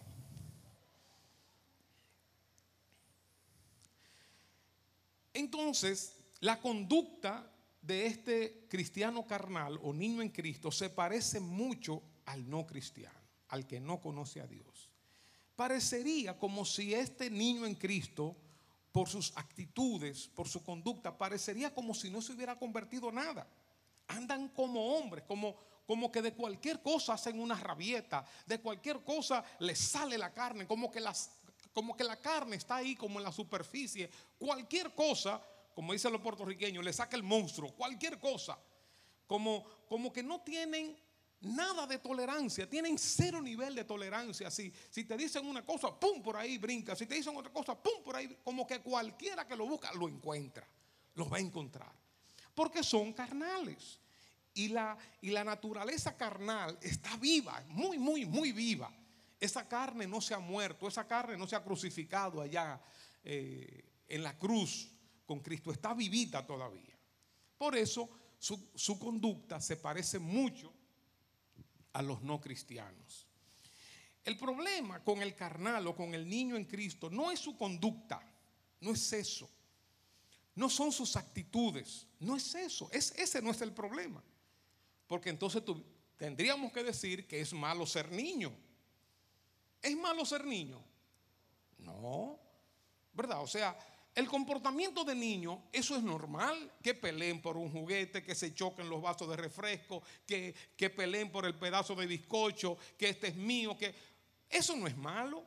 [5.33, 7.49] Entonces, la conducta
[7.81, 13.19] de este cristiano carnal o niño en Cristo se parece mucho al no cristiano,
[13.51, 14.89] al que no conoce a Dios.
[15.55, 18.35] Parecería como si este niño en Cristo,
[18.91, 23.47] por sus actitudes, por su conducta, parecería como si no se hubiera convertido nada.
[24.07, 29.43] Andan como hombres, como, como que de cualquier cosa hacen una rabieta, de cualquier cosa
[29.59, 31.39] les sale la carne, como que, las,
[31.71, 34.09] como que la carne está ahí como en la superficie.
[34.37, 35.41] Cualquier cosa
[35.73, 38.57] como dicen los puertorriqueños, le saca el monstruo, cualquier cosa.
[39.25, 40.97] Como, como que no tienen
[41.41, 44.49] nada de tolerancia, tienen cero nivel de tolerancia.
[44.51, 46.95] Si, si te dicen una cosa, pum, por ahí brinca.
[46.95, 48.37] Si te dicen otra cosa, pum, por ahí.
[48.43, 50.67] Como que cualquiera que lo busca lo encuentra,
[51.15, 51.91] lo va a encontrar.
[52.53, 53.99] Porque son carnales.
[54.53, 58.91] Y la, y la naturaleza carnal está viva, muy, muy, muy viva.
[59.39, 62.79] Esa carne no se ha muerto, esa carne no se ha crucificado allá
[63.23, 64.91] eh, en la cruz
[65.25, 66.97] con Cristo, está vivita todavía.
[67.57, 70.73] Por eso su, conducta se parece mucho
[71.93, 73.27] a los no cristianos.
[74.23, 78.21] El problema con el carnal o con el niño en Cristo no es su conducta,
[78.79, 79.49] no es eso.
[80.53, 82.89] No son sus actitudes, no es eso.
[82.91, 84.21] Es, ese no es el problema.
[85.07, 85.63] Porque entonces
[86.17, 88.53] tendríamos que decir que es malo ser niño.
[89.81, 90.83] ¿Es malo ser niño?
[91.79, 92.39] No,
[93.13, 93.41] ¿verdad?
[93.41, 93.77] O sea,
[94.13, 98.89] el comportamiento de niño, eso es normal, que peleen por un juguete, que se choquen
[98.89, 103.35] los vasos de refresco, que, que peleen por el pedazo de bizcocho, que este es
[103.35, 103.95] mío, que
[104.49, 105.45] eso no es malo.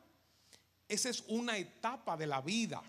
[0.87, 2.81] Esa es una etapa de la vida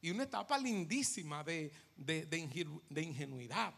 [0.00, 3.74] y una etapa lindísima de, de ingenuidad.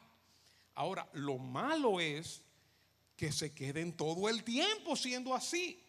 [0.75, 2.42] Ahora, lo malo es
[3.14, 5.83] que se queden todo el tiempo siendo así.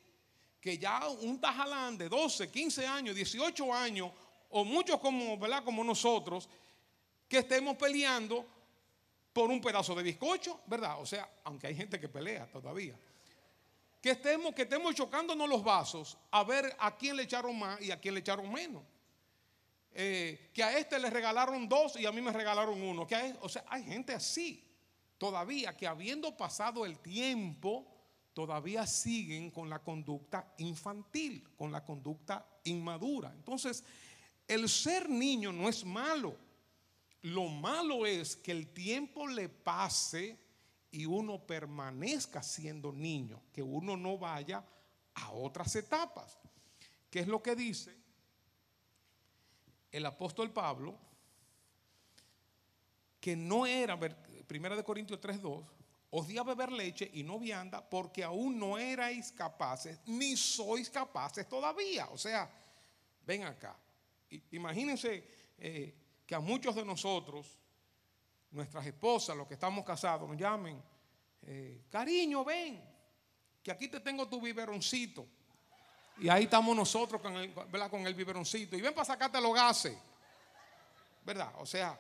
[0.59, 4.11] Que ya un tajalán de 12, 15 años, 18 años
[4.49, 5.63] o muchos como, ¿verdad?
[5.63, 6.49] como nosotros,
[7.27, 8.45] que estemos peleando
[9.33, 10.99] por un pedazo de bizcocho, ¿verdad?
[10.99, 12.95] O sea, aunque hay gente que pelea todavía.
[14.01, 17.91] Que estemos, que estemos chocándonos los vasos a ver a quién le echaron más y
[17.91, 18.83] a quién le echaron menos.
[19.91, 23.05] Eh, que a este le regalaron dos y a mí me regalaron uno.
[23.05, 24.63] Que o sea, hay gente así
[25.17, 27.85] todavía que habiendo pasado el tiempo,
[28.33, 33.31] todavía siguen con la conducta infantil, con la conducta inmadura.
[33.33, 33.83] Entonces,
[34.47, 36.37] el ser niño no es malo.
[37.21, 40.37] Lo malo es que el tiempo le pase
[40.91, 44.63] y uno permanezca siendo niño, que uno no vaya
[45.15, 46.37] a otras etapas.
[47.09, 47.95] ¿Qué es lo que dice
[49.91, 50.97] el apóstol Pablo?
[53.19, 53.99] Que no era,
[54.47, 55.65] primera de Corintios 3:2,
[56.09, 60.89] os di a beber leche y no vianda porque aún no erais capaces, ni sois
[60.89, 62.07] capaces todavía.
[62.11, 62.49] O sea,
[63.25, 63.77] ven acá.
[64.51, 65.23] Imagínense
[65.57, 67.57] eh, que a muchos de nosotros,
[68.51, 70.81] nuestras esposas, los que estamos casados, nos llamen,
[71.43, 72.83] eh, cariño, ven,
[73.63, 75.27] que aquí te tengo tu biberoncito.
[76.19, 78.75] Y ahí estamos nosotros con el, con el biberoncito.
[78.75, 79.95] Y ven para sacarte los gases.
[81.23, 81.53] ¿Verdad?
[81.59, 81.97] O sea,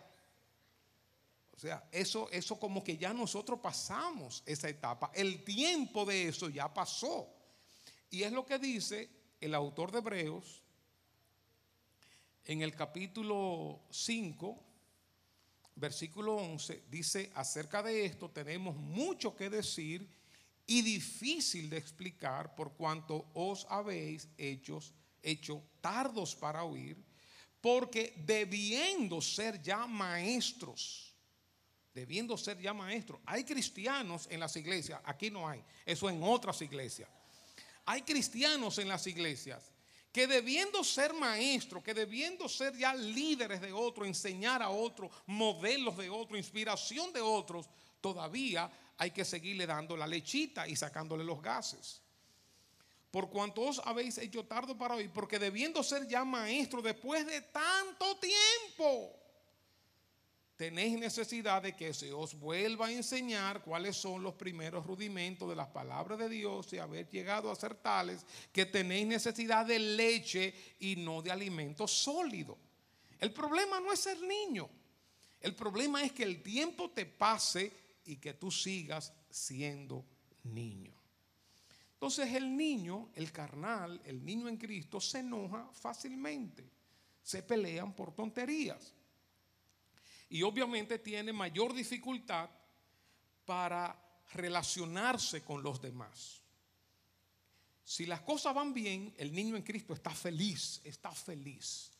[1.57, 5.11] o sea, eso, eso como que ya nosotros pasamos esa etapa.
[5.13, 7.27] El tiempo de eso ya pasó.
[8.11, 9.09] Y es lo que dice
[9.41, 10.61] el autor de Hebreos
[12.47, 14.63] en el capítulo 5,
[15.75, 20.07] versículo 11, dice, acerca de esto tenemos mucho que decir
[20.65, 24.79] y difícil de explicar por cuanto os habéis hecho,
[25.21, 26.97] hecho tardos para oír,
[27.59, 31.13] porque debiendo ser ya maestros,
[31.93, 36.61] debiendo ser ya maestros, hay cristianos en las iglesias, aquí no hay, eso en otras
[36.61, 37.09] iglesias.
[37.85, 39.71] Hay cristianos en las iglesias
[40.11, 45.97] que debiendo ser maestros, que debiendo ser ya líderes de otros, enseñar a otros, modelos
[45.97, 47.69] de otros, inspiración de otros,
[48.01, 52.01] todavía hay que seguirle dando la lechita y sacándole los gases.
[53.11, 57.41] Por cuanto os habéis hecho tarde para hoy, porque debiendo ser ya maestros después de
[57.41, 59.17] tanto tiempo,
[60.57, 65.55] tenéis necesidad de que se os vuelva a enseñar cuáles son los primeros rudimentos de
[65.55, 70.53] las palabras de Dios y haber llegado a ser tales que tenéis necesidad de leche
[70.79, 72.57] y no de alimento sólido.
[73.19, 74.67] El problema no es ser niño.
[75.39, 77.71] El problema es que el tiempo te pase
[78.05, 80.03] y que tú sigas siendo
[80.43, 80.91] niño.
[81.93, 86.67] Entonces el niño, el carnal, el niño en Cristo, se enoja fácilmente.
[87.21, 88.96] Se pelean por tonterías.
[90.29, 92.49] Y obviamente tiene mayor dificultad
[93.45, 93.97] para
[94.33, 96.41] relacionarse con los demás.
[97.83, 101.91] Si las cosas van bien, el niño en Cristo está feliz, está feliz.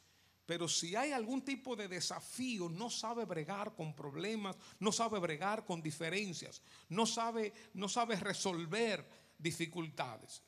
[0.45, 5.65] Pero si hay algún tipo de desafío, no sabe bregar con problemas, no sabe bregar
[5.65, 9.05] con diferencias, no sabe, no sabe resolver
[9.37, 10.41] dificultades.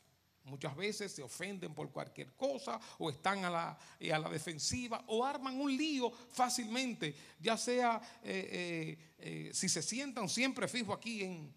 [0.44, 3.80] Muchas veces se ofenden por cualquier cosa o están a la,
[4.14, 9.82] a la defensiva o arman un lío fácilmente, ya sea eh, eh, eh, si se
[9.82, 11.54] sientan siempre fijos aquí en,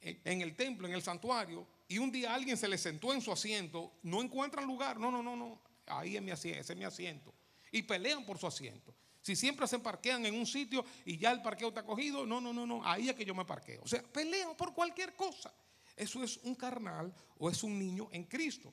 [0.00, 3.30] en el templo, en el santuario, y un día alguien se le sentó en su
[3.30, 6.84] asiento, no encuentran lugar, no, no, no, no, ahí es mi asiento, ese es mi
[6.84, 7.32] asiento.
[7.70, 8.94] Y pelean por su asiento.
[9.20, 12.52] Si siempre se parquean en un sitio y ya el parqueo está cogido, no, no,
[12.52, 13.82] no, no, ahí es que yo me parqueo.
[13.82, 15.52] O sea, pelean por cualquier cosa.
[15.96, 18.72] Eso es un carnal o es un niño en Cristo.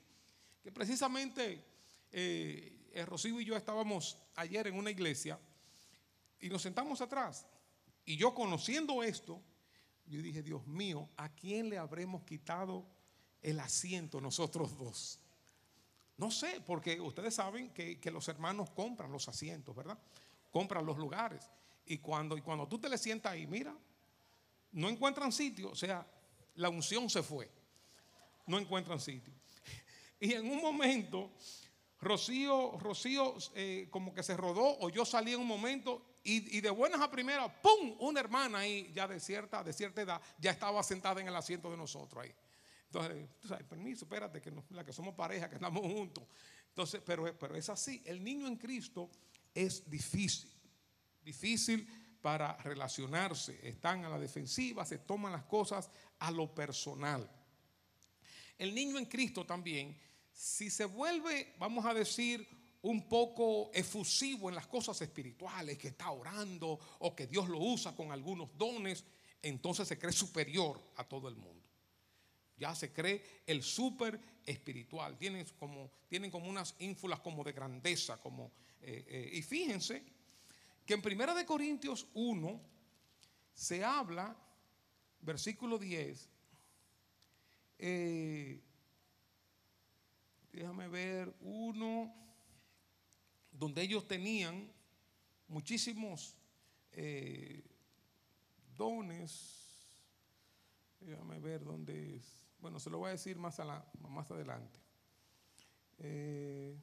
[0.64, 1.64] Que precisamente
[2.12, 5.40] eh, Rocío y yo estábamos ayer en una iglesia
[6.40, 7.46] y nos sentamos atrás.
[8.06, 9.42] Y yo conociendo esto,
[10.08, 12.86] yo dije, Dios mío, ¿a quién le habremos quitado
[13.42, 15.20] el asiento nosotros dos?
[16.18, 19.98] No sé, porque ustedes saben que, los hermanos compran los asientos, ¿verdad?
[20.52, 21.50] Compran los lugares.
[21.86, 23.76] Y cuando, y cuando tú te le sientas ahí, mira,
[24.74, 26.06] no encuentran sitio, o sea,
[26.56, 27.50] la unción se fue.
[28.48, 29.34] No encuentran sitio.
[30.20, 31.32] Y en un momento,
[32.00, 36.70] Rocío, Rocío eh, como que se rodó, o yo salí en un momento, y, de
[36.70, 37.96] buenas a primeras, ¡pum!
[38.00, 41.72] Una hermana ahí, ya de cierta, de cierta edad, ya estaba sentada en el asiento
[41.72, 42.34] de nosotros ahí.
[42.86, 46.24] Entonces, tú sabes, permiso, espérate, que, la que somos pareja, que estamos juntos.
[46.68, 48.04] Entonces, pero, pero es así.
[48.06, 49.10] El niño en Cristo
[49.56, 50.52] es difícil.
[51.24, 51.88] Difícil
[52.22, 53.60] para relacionarse.
[53.68, 55.90] Están a la defensiva, se toman las cosas
[56.22, 57.30] a lo personal.
[58.58, 60.00] El niño en Cristo también,
[60.32, 62.48] si se vuelve, vamos a decir,
[62.84, 67.96] un poco efusivo en las cosas espirituales, que está orando o que Dios lo usa
[67.96, 69.04] con algunos dones,
[69.42, 71.68] entonces se cree superior a todo el mundo.
[72.56, 75.18] Ya se cree el súper espiritual.
[75.18, 78.22] Tienen como, tienen como unas ínfulas como de grandeza.
[78.22, 80.04] Como, eh, eh, y fíjense
[80.86, 82.62] que en Primera de Corintios 1
[83.56, 84.36] se habla,
[85.22, 86.30] versículo 10,
[87.80, 88.62] eh,
[90.52, 92.14] déjame ver, uno,
[93.52, 94.72] donde ellos tenían
[95.48, 96.36] muchísimos
[98.82, 99.80] dones.
[101.00, 102.42] Déjame ver dónde es.
[102.60, 103.60] Bueno, se lo voy a decir más,
[104.10, 104.80] más adelante.
[105.98, 106.76] Eh,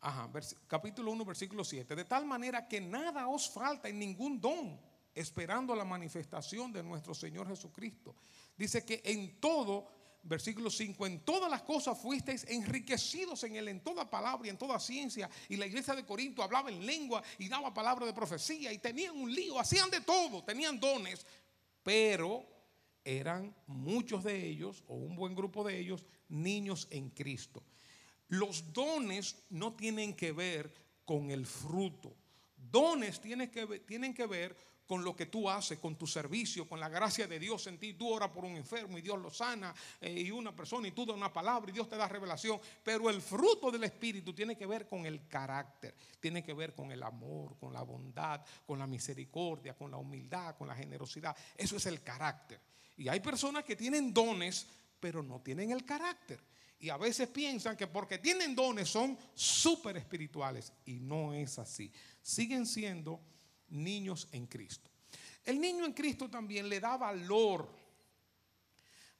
[0.00, 0.30] ajá,
[0.66, 1.94] capítulo 1, versículo 7.
[1.94, 4.80] De tal manera que nada os falta en ningún don,
[5.14, 8.14] esperando la manifestación de nuestro Señor Jesucristo.
[8.56, 9.86] Dice que en todo,
[10.22, 14.58] versículo 5, en todas las cosas fuisteis enriquecidos en él, en toda palabra y en
[14.58, 15.28] toda ciencia.
[15.48, 19.16] Y la iglesia de Corinto hablaba en lengua y daba palabra de profecía y tenían
[19.16, 21.26] un lío, hacían de todo, tenían dones,
[21.82, 22.46] pero
[23.04, 27.62] eran muchos de ellos, o un buen grupo de ellos, niños en Cristo.
[28.28, 30.72] Los dones no tienen que ver
[31.04, 32.14] con el fruto.
[32.56, 34.56] Dones tienen que, ver, tienen que ver
[34.92, 37.94] con lo que tú haces, con tu servicio, con la gracia de Dios en ti.
[37.94, 41.06] Tú oras por un enfermo y Dios lo sana, eh, y una persona y tú
[41.06, 42.60] das una palabra y Dios te da revelación.
[42.84, 46.92] Pero el fruto del Espíritu tiene que ver con el carácter, tiene que ver con
[46.92, 51.34] el amor, con la bondad, con la misericordia, con la humildad, con la generosidad.
[51.56, 52.60] Eso es el carácter.
[52.98, 54.66] Y hay personas que tienen dones,
[55.00, 56.38] pero no tienen el carácter.
[56.78, 60.70] Y a veces piensan que porque tienen dones son súper espirituales.
[60.84, 61.90] Y no es así.
[62.20, 63.31] Siguen siendo
[63.72, 64.90] niños en Cristo.
[65.44, 67.68] El niño en Cristo también le da valor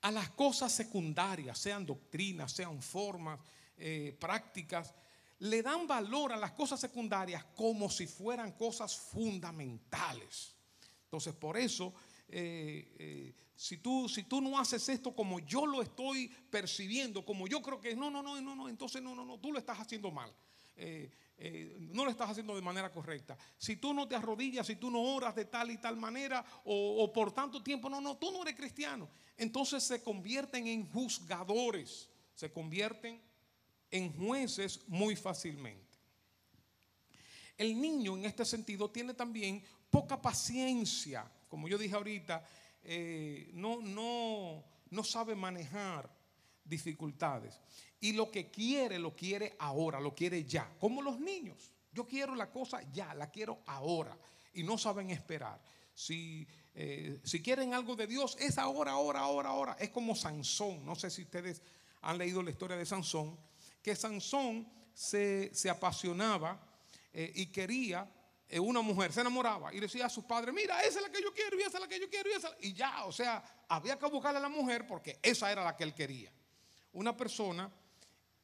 [0.02, 3.40] a las cosas secundarias, sean doctrinas, sean formas,
[3.76, 4.94] eh, prácticas.
[5.40, 10.54] Le dan valor a las cosas secundarias como si fueran cosas fundamentales.
[11.04, 11.92] Entonces, por eso
[12.28, 17.46] eh, eh, si, tú, si tú no haces esto como yo lo estoy percibiendo, como
[17.46, 19.58] yo creo que es, no, no, no, no, no, entonces no, no, no, tú lo
[19.58, 20.32] estás haciendo mal.
[20.76, 21.10] Eh,
[21.92, 23.36] no lo estás haciendo de manera correcta.
[23.58, 27.02] Si tú no te arrodillas, si tú no oras de tal y tal manera o,
[27.02, 29.08] o por tanto tiempo, no, no, tú no eres cristiano.
[29.36, 33.20] Entonces se convierten en juzgadores, se convierten
[33.90, 35.98] en jueces muy fácilmente.
[37.58, 42.42] El niño en este sentido tiene también poca paciencia como yo dije ahorita,
[42.82, 46.10] eh, no, no, no sabe manejar
[46.72, 47.60] dificultades.
[48.00, 50.74] Y lo que quiere, lo quiere ahora, lo quiere ya.
[50.80, 51.70] Como los niños.
[51.92, 54.18] Yo quiero la cosa ya, la quiero ahora.
[54.54, 55.60] Y no saben esperar.
[55.94, 59.76] Si, eh, si quieren algo de Dios, es ahora, ahora, ahora, ahora.
[59.78, 60.84] Es como Sansón.
[60.84, 61.62] No sé si ustedes
[62.00, 63.38] han leído la historia de Sansón.
[63.82, 66.58] Que Sansón se, apasionaba
[67.12, 68.10] eh, y quería
[68.48, 71.22] eh, una mujer, se enamoraba y decía a sus padres, mira, esa es la que
[71.22, 72.50] yo quiero y esa es la que yo quiero y esa.
[72.60, 75.84] Y ya, o sea, había que buscarle a la mujer porque esa era la que
[75.84, 76.32] él quería.
[76.92, 77.70] Una persona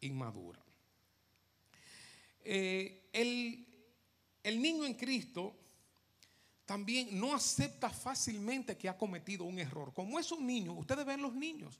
[0.00, 0.64] inmadura.
[2.44, 3.66] Eh, el,
[4.42, 5.54] el niño en Cristo
[6.64, 9.92] también no acepta fácilmente que ha cometido un error.
[9.92, 11.78] Como es un niño, ustedes ven los niños,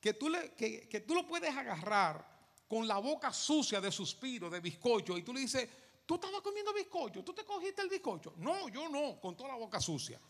[0.00, 2.26] que tú, le, que, que tú lo puedes agarrar
[2.68, 5.68] con la boca sucia de suspiro, de bizcocho, y tú le dices,
[6.04, 8.34] tú estabas comiendo bizcocho, tú te cogiste el bizcocho.
[8.38, 10.20] No, yo no, con toda la boca sucia.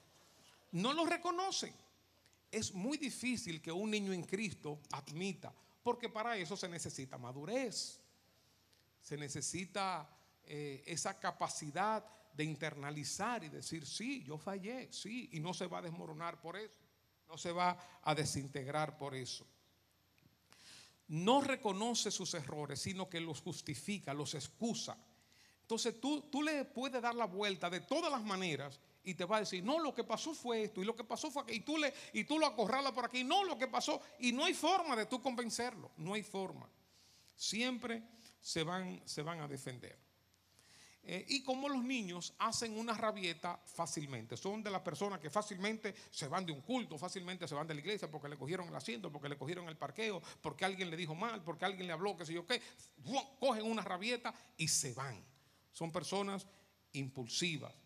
[0.73, 1.75] No lo reconocen.
[2.51, 8.01] Es muy difícil que un niño en Cristo admita, porque para eso se necesita madurez,
[9.01, 10.09] se necesita
[10.45, 15.79] eh, esa capacidad de internalizar y decir, sí, yo fallé, sí, y no se va
[15.79, 16.81] a desmoronar por eso,
[17.29, 19.47] no se va a desintegrar por eso
[21.09, 24.97] no reconoce sus errores, sino que los justifica, los excusa.
[25.63, 29.37] Entonces tú, tú le puedes dar la vuelta de todas las maneras y te va
[29.37, 31.61] a decir, no, lo que pasó fue esto, y lo que pasó fue que y
[31.61, 34.53] tú, le, y tú lo acorralas por aquí, no, lo que pasó, y no hay
[34.53, 36.69] forma de tú convencerlo, no hay forma.
[37.37, 38.03] Siempre
[38.41, 39.97] se van, se van a defender.
[41.05, 45.95] Eh, y como los niños hacen una rabieta fácilmente, son de las personas que fácilmente
[46.11, 48.75] se van de un culto, fácilmente se van de la iglesia porque le cogieron el
[48.75, 52.17] asiento, porque le cogieron el parqueo, porque alguien le dijo mal, porque alguien le habló,
[52.17, 52.61] qué sé yo qué,
[53.39, 55.25] cogen una rabieta y se van.
[55.71, 56.45] Son personas
[56.93, 57.86] impulsivas.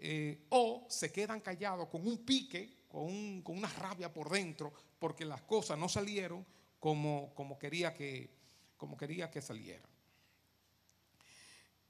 [0.00, 5.24] Eh, o se quedan callados con un pique, con, con, una rabia por dentro, porque
[5.24, 6.46] las cosas no salieron
[6.78, 8.30] como, como, quería, que,
[8.76, 9.90] como quería que salieran.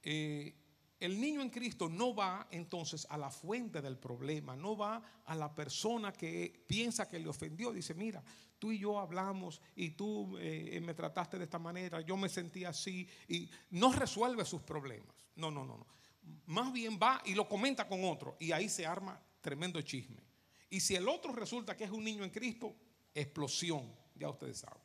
[0.03, 0.55] Eh,
[1.01, 5.35] el niño en Cristo no va entonces a la fuente del problema, no va a
[5.35, 7.73] la persona que piensa que le ofendió.
[7.73, 8.25] Dice, mira,
[8.59, 12.65] tú y yo hablamos y tú eh, me trataste de esta manera, yo me sentí
[12.65, 15.15] así y no resuelve sus problemas.
[15.37, 15.98] No, no, no, no.
[16.47, 20.23] Más bien va y lo comenta con otro y ahí se arma tremendo chisme.
[20.71, 22.75] Y si el otro resulta que es un niño en Cristo,
[23.15, 24.83] explosión, ya ustedes saben.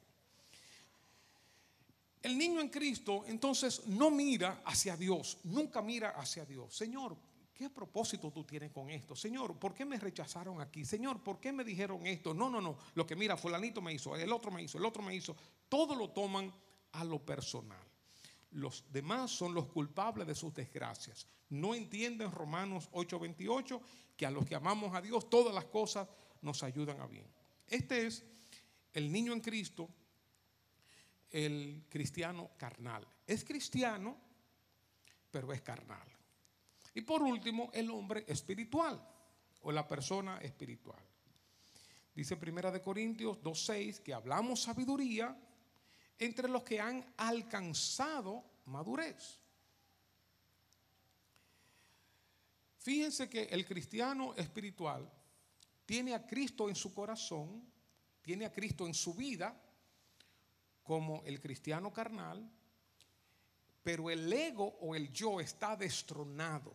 [2.21, 6.73] El niño en Cristo entonces no mira hacia Dios, nunca mira hacia Dios.
[6.73, 7.17] Señor,
[7.53, 9.13] ¿qué propósito tú tienes con esto?
[9.13, 10.85] Señor, ¿por qué me rechazaron aquí?
[10.85, 12.33] Señor, ¿por qué me dijeron esto?
[12.33, 12.77] No, no, no.
[12.95, 15.35] Lo que mira, fulanito me hizo, el otro me hizo, el otro me hizo.
[15.67, 16.53] Todo lo toman
[16.93, 17.92] a lo personal.
[18.53, 21.27] Los demás son los culpables de sus desgracias.
[21.49, 23.81] No entienden Romanos 8:28
[24.15, 26.07] que a los que amamos a Dios todas las cosas
[26.41, 27.27] nos ayudan a bien.
[27.67, 28.23] Este es
[28.93, 29.89] el niño en Cristo
[31.33, 33.05] el cristiano carnal.
[33.25, 34.15] Es cristiano,
[35.31, 36.07] pero es carnal.
[36.93, 39.03] Y por último, el hombre espiritual
[39.63, 41.03] o la persona espiritual.
[42.13, 45.35] Dice Primera de Corintios 2:6 que hablamos sabiduría
[46.19, 49.39] entre los que han alcanzado madurez.
[52.77, 55.09] Fíjense que el cristiano espiritual
[55.85, 57.65] tiene a Cristo en su corazón,
[58.21, 59.57] tiene a Cristo en su vida,
[60.83, 62.49] como el cristiano carnal,
[63.81, 66.73] pero el ego o el yo está destronado.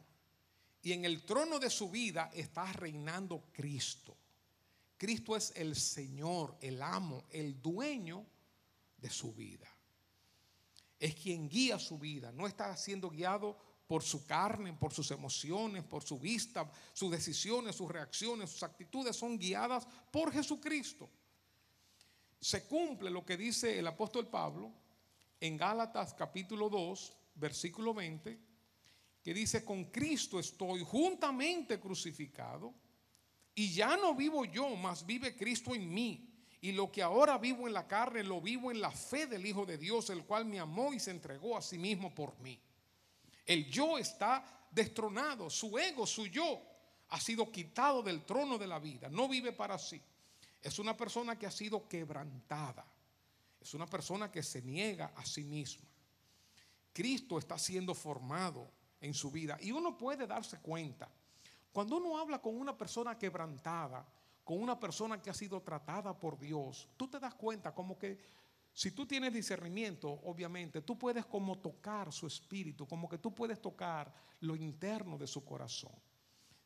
[0.83, 4.17] Y en el trono de su vida está reinando Cristo.
[4.97, 8.25] Cristo es el Señor, el amo, el dueño
[8.99, 9.69] de su vida.
[10.99, 15.85] Es quien guía su vida, no está siendo guiado por su carne, por sus emociones,
[15.85, 21.09] por su vista, sus decisiones, sus reacciones, sus actitudes son guiadas por Jesucristo
[22.41, 24.73] se cumple lo que dice el apóstol Pablo
[25.41, 28.39] en Gálatas capítulo 2, versículo 20,
[29.23, 32.75] que dice, con Cristo estoy juntamente crucificado
[33.55, 36.28] y ya no vivo yo, mas vive Cristo en mí.
[36.61, 39.65] Y lo que ahora vivo en la carne, lo vivo en la fe del Hijo
[39.65, 42.61] de Dios, el cual me amó y se entregó a sí mismo por mí.
[43.47, 46.61] El yo está destronado, su ego, su yo,
[47.11, 50.03] ha sido quitado del trono de la vida, no vive para sí.
[50.61, 52.85] Es una persona que ha sido quebrantada.
[53.61, 55.89] Es una persona que se niega a sí misma.
[56.93, 61.09] Cristo está siendo formado en su vida y uno puede darse cuenta.
[61.73, 64.05] Cuando uno habla con una persona quebrantada,
[64.49, 68.19] con una persona que ha sido tratada por Dios, tú te das cuenta como que
[68.73, 73.61] si tú tienes discernimiento, obviamente, tú puedes como tocar su espíritu, como que tú puedes
[73.61, 75.93] tocar lo interno de su corazón.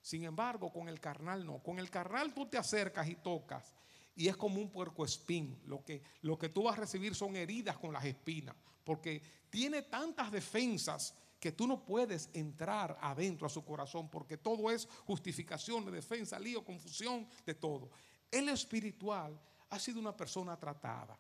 [0.01, 1.61] Sin embargo, con el carnal no.
[1.61, 3.75] Con el carnal tú te acercas y tocas
[4.15, 5.61] y es como un puerco espín.
[5.65, 8.55] Lo que, lo que tú vas a recibir son heridas con las espinas,
[8.85, 9.21] porque
[9.51, 14.87] tiene tantas defensas que tú no puedes entrar adentro a su corazón porque todo es
[15.07, 17.91] justificación, de defensa, lío, confusión, de todo.
[18.31, 19.37] El espiritual
[19.69, 21.19] ha sido una persona tratada.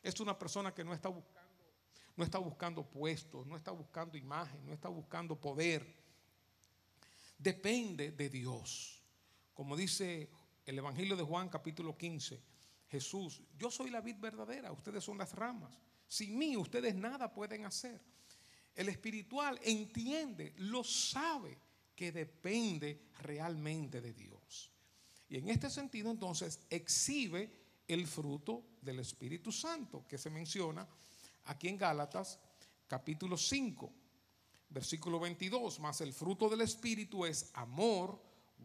[0.00, 1.50] Es una persona que no está buscando,
[2.14, 5.92] no está buscando puestos, no está buscando imagen, no está buscando poder.
[7.36, 9.02] Depende de Dios.
[9.54, 10.30] Como dice
[10.64, 12.40] el Evangelio de Juan capítulo 15,
[12.86, 15.76] Jesús, yo soy la vid verdadera, ustedes son las ramas.
[16.06, 18.13] Sin mí ustedes nada pueden hacer.
[18.74, 21.56] El espiritual entiende, lo sabe
[21.94, 24.70] que depende realmente de Dios.
[25.28, 27.50] Y en este sentido entonces exhibe
[27.86, 30.86] el fruto del Espíritu Santo que se menciona
[31.44, 32.38] aquí en Gálatas
[32.86, 33.92] capítulo 5,
[34.68, 38.20] versículo 22, más el fruto del Espíritu es amor,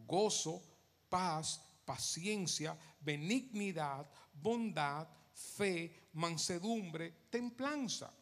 [0.06, 0.62] gozo,
[1.08, 8.12] paz, paciencia, benignidad, bondad, fe, mansedumbre, templanza.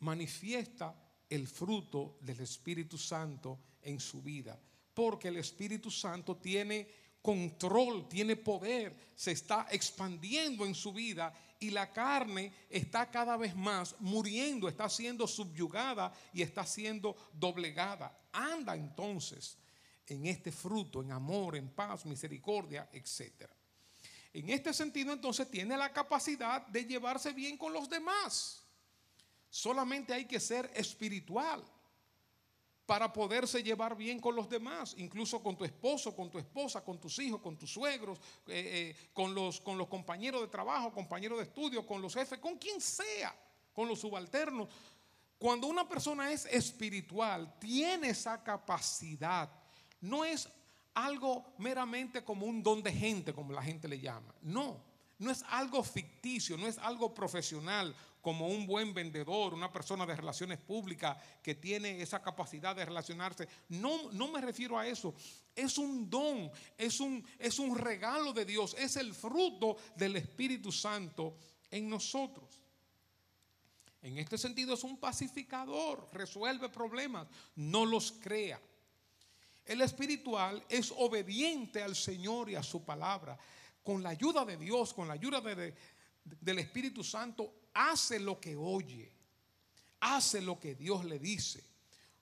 [0.00, 0.94] Manifiesta
[1.28, 4.58] el fruto del Espíritu Santo en su vida,
[4.94, 6.88] porque el Espíritu Santo tiene
[7.22, 13.54] control, tiene poder, se está expandiendo en su vida y la carne está cada vez
[13.54, 18.18] más muriendo, está siendo subyugada y está siendo doblegada.
[18.32, 19.58] Anda entonces
[20.06, 23.44] en este fruto, en amor, en paz, misericordia, etc.
[24.32, 28.59] En este sentido entonces tiene la capacidad de llevarse bien con los demás.
[29.50, 31.62] Solamente hay que ser espiritual
[32.86, 36.98] para poderse llevar bien con los demás, incluso con tu esposo, con tu esposa, con
[36.98, 41.38] tus hijos, con tus suegros, eh, eh, con, los, con los compañeros de trabajo, compañeros
[41.38, 43.32] de estudio, con los jefes, con quien sea,
[43.72, 44.68] con los subalternos.
[45.38, 49.50] Cuando una persona es espiritual, tiene esa capacidad.
[50.00, 50.48] No es
[50.94, 54.34] algo meramente como un don de gente, como la gente le llama.
[54.42, 54.89] No,
[55.20, 60.16] no es algo ficticio, no es algo profesional, como un buen vendedor, una persona de
[60.16, 63.48] relaciones públicas que tiene esa capacidad de relacionarse.
[63.68, 65.14] No, no me refiero a eso.
[65.54, 70.70] Es un don, es un, es un regalo de Dios, es el fruto del Espíritu
[70.70, 71.36] Santo
[71.70, 72.60] en nosotros.
[74.02, 78.60] En este sentido es un pacificador, resuelve problemas, no los crea.
[79.66, 83.38] El espiritual es obediente al Señor y a su palabra.
[83.82, 89.12] Con la ayuda de Dios, con la ayuda del Espíritu Santo, hace lo que oye,
[90.00, 91.64] hace lo que Dios le dice.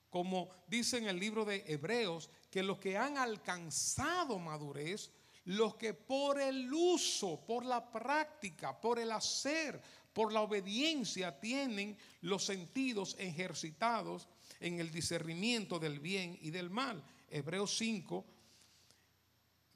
[0.09, 5.11] Como dice en el libro de Hebreos, que los que han alcanzado madurez,
[5.45, 9.81] los que por el uso, por la práctica, por el hacer,
[10.13, 14.27] por la obediencia tienen los sentidos ejercitados
[14.59, 17.03] en el discernimiento del bien y del mal.
[17.29, 18.25] Hebreos 5,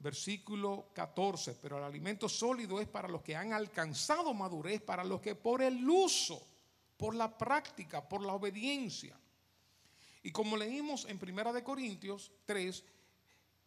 [0.04, 5.18] versículo 14, pero el alimento sólido es para los que han alcanzado madurez, para los
[5.22, 6.46] que por el uso,
[6.98, 9.18] por la práctica, por la obediencia.
[10.22, 12.84] Y como leímos en Primera de Corintios 3,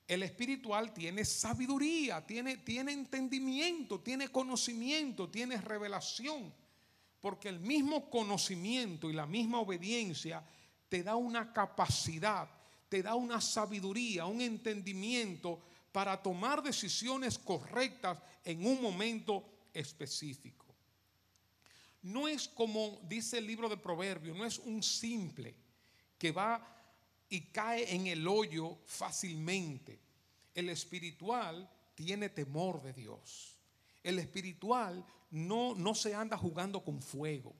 [0.08, 6.54] el espiritual tiene sabiduría, tiene, tiene entendimiento, tiene conocimiento, tiene revelación.
[7.20, 10.46] Porque el mismo conocimiento y la misma obediencia
[10.88, 12.48] te da una capacidad,
[12.90, 15.64] te da una sabiduría, un entendimiento
[15.98, 19.44] para tomar decisiones correctas en un momento
[19.74, 20.68] específico.
[22.04, 25.56] No es como dice el libro de Proverbios, no es un simple
[26.20, 26.62] que va
[27.28, 30.00] y cae en el hoyo fácilmente.
[30.54, 33.58] El espiritual tiene temor de Dios.
[34.04, 37.56] El espiritual no, no se anda jugando con fuego.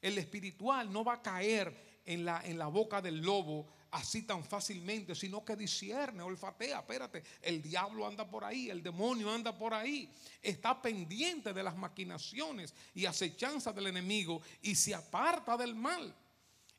[0.00, 4.42] El espiritual no va a caer en la, en la boca del lobo así tan
[4.42, 9.74] fácilmente, sino que discierne, olfatea, espérate, el diablo anda por ahí, el demonio anda por
[9.74, 16.14] ahí, está pendiente de las maquinaciones y acechanzas del enemigo y se aparta del mal.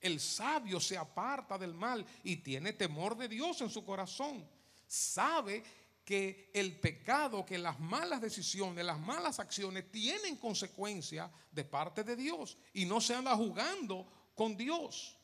[0.01, 4.45] El sabio se aparta del mal y tiene temor de Dios en su corazón.
[4.87, 5.63] Sabe
[6.03, 12.15] que el pecado, que las malas decisiones, las malas acciones tienen consecuencias de parte de
[12.15, 15.15] Dios y no se anda jugando con Dios.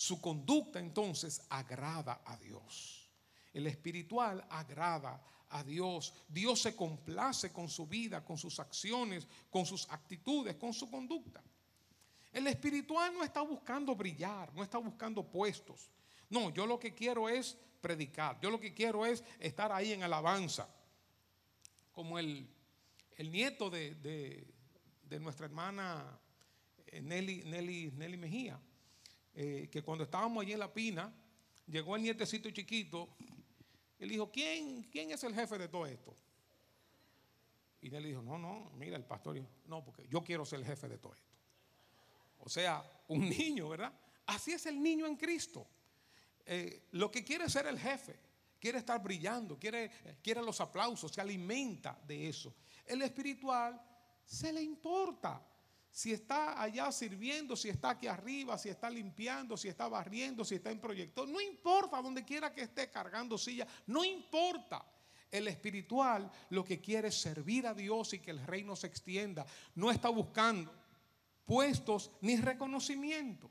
[0.00, 3.06] Su conducta entonces agrada a Dios.
[3.52, 6.14] El espiritual agrada a Dios.
[6.26, 11.42] Dios se complace con su vida, con sus acciones, con sus actitudes, con su conducta.
[12.32, 15.90] El espiritual no está buscando brillar, no está buscando puestos.
[16.30, 18.40] No, yo lo que quiero es predicar.
[18.40, 20.66] Yo lo que quiero es estar ahí en alabanza.
[21.92, 22.48] Como el,
[23.18, 24.46] nieto de,
[25.20, 26.18] nuestra hermana
[26.86, 28.58] eh, Nelly, Nelly, Nelly Mejía
[29.34, 31.12] eh, que cuando estábamos allí en la pina,
[31.66, 33.08] llegó el nietecito chiquito,
[33.98, 36.14] le dijo, ¿quién, ¿quién es el jefe de todo esto?
[37.82, 40.88] Y él dijo, no, no, mira el pastor, no, porque yo quiero ser el jefe
[40.88, 41.30] de todo esto.
[42.38, 43.92] O sea, un niño, ¿verdad?
[44.26, 45.66] Así es el niño en Cristo.
[46.44, 48.18] Eh, lo que quiere ser el jefe,
[48.58, 49.90] quiere estar brillando, quiere,
[50.22, 52.54] quiere los aplausos, se alimenta de eso.
[52.86, 53.80] El espiritual
[54.24, 55.46] se le importa.
[55.92, 60.54] Si está allá sirviendo, si está aquí arriba, si está limpiando, si está barriendo, si
[60.54, 64.84] está en proyecto, no importa donde quiera que esté cargando silla, no importa.
[65.30, 69.46] El espiritual lo que quiere es servir a Dios y que el reino se extienda.
[69.76, 70.72] No está buscando
[71.44, 73.50] puestos ni reconocimientos.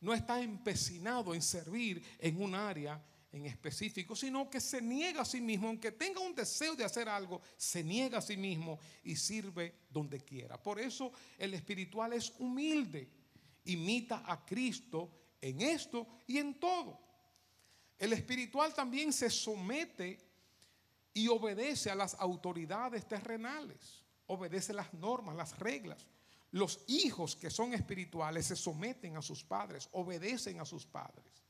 [0.00, 3.02] No está empecinado en servir en un área
[3.36, 7.08] en específico, sino que se niega a sí mismo, aunque tenga un deseo de hacer
[7.08, 10.60] algo, se niega a sí mismo y sirve donde quiera.
[10.62, 13.08] Por eso el espiritual es humilde,
[13.64, 15.10] imita a Cristo
[15.40, 16.98] en esto y en todo.
[17.98, 20.18] El espiritual también se somete
[21.12, 26.06] y obedece a las autoridades terrenales, obedece las normas, las reglas.
[26.52, 31.45] Los hijos que son espirituales se someten a sus padres, obedecen a sus padres.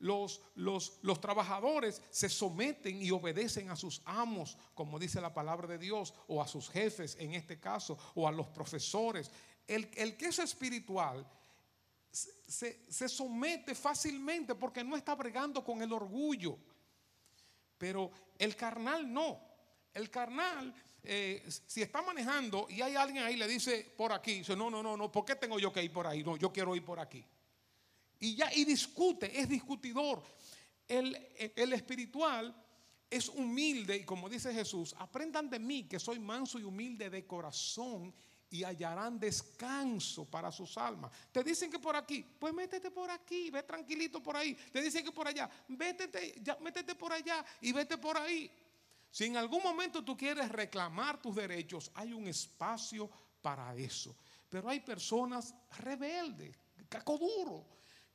[0.00, 5.66] Los, los, los, trabajadores se someten y obedecen a sus amos, como dice la palabra
[5.66, 9.30] de Dios, o a sus jefes en este caso, o a los profesores.
[9.66, 11.26] El, el que es espiritual
[12.10, 16.58] se, se somete fácilmente porque no está bregando con el orgullo.
[17.76, 19.40] Pero el carnal no.
[19.94, 24.56] El carnal, eh, si está manejando y hay alguien ahí le dice por aquí, dice,
[24.56, 26.22] no, no, no, no, ¿por qué tengo yo que ir por ahí?
[26.22, 27.24] No, yo quiero ir por aquí.
[28.20, 30.22] Y ya, y discute, es discutidor.
[30.86, 31.16] El,
[31.54, 32.54] el espiritual
[33.10, 37.26] es humilde y como dice Jesús, aprendan de mí que soy manso y humilde de
[37.26, 38.14] corazón
[38.50, 41.12] y hallarán descanso para sus almas.
[41.32, 44.54] Te dicen que por aquí, pues métete por aquí, ve tranquilito por ahí.
[44.54, 48.50] Te dicen que por allá, vétete, ya, métete por allá y vete por ahí.
[49.10, 53.10] Si en algún momento tú quieres reclamar tus derechos, hay un espacio
[53.40, 54.14] para eso.
[54.48, 56.56] Pero hay personas rebeldes,
[56.88, 57.66] cacoduro,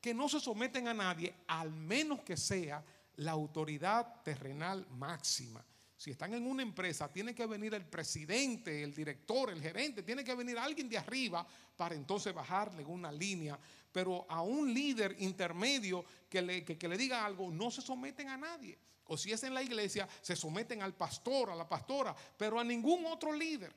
[0.04, 2.84] que no se someten a nadie, al menos que sea
[3.16, 5.64] la autoridad terrenal máxima.
[5.96, 10.26] Si están en una empresa, tiene que venir el presidente, el director, el gerente, tiene
[10.26, 11.48] que venir alguien de arriba
[11.78, 13.58] para entonces bajarle una línea.
[13.94, 18.36] Pero a un líder intermedio que le, que, le diga algo, no se someten a
[18.36, 18.78] nadie.
[19.06, 22.64] O si es en la iglesia, se someten al pastor, a la pastora, pero a
[22.66, 23.74] ningún otro líder.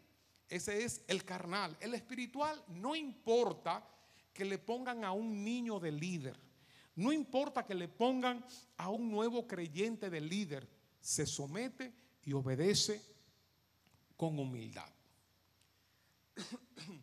[0.48, 1.76] Ese es el carnal.
[1.78, 3.80] El espiritual no importa
[4.36, 6.38] que le pongan a un niño de líder.
[6.96, 8.44] No importa que le pongan
[8.76, 10.68] a un nuevo creyente de líder.
[11.00, 13.00] Se somete y obedece
[14.16, 14.88] con humildad.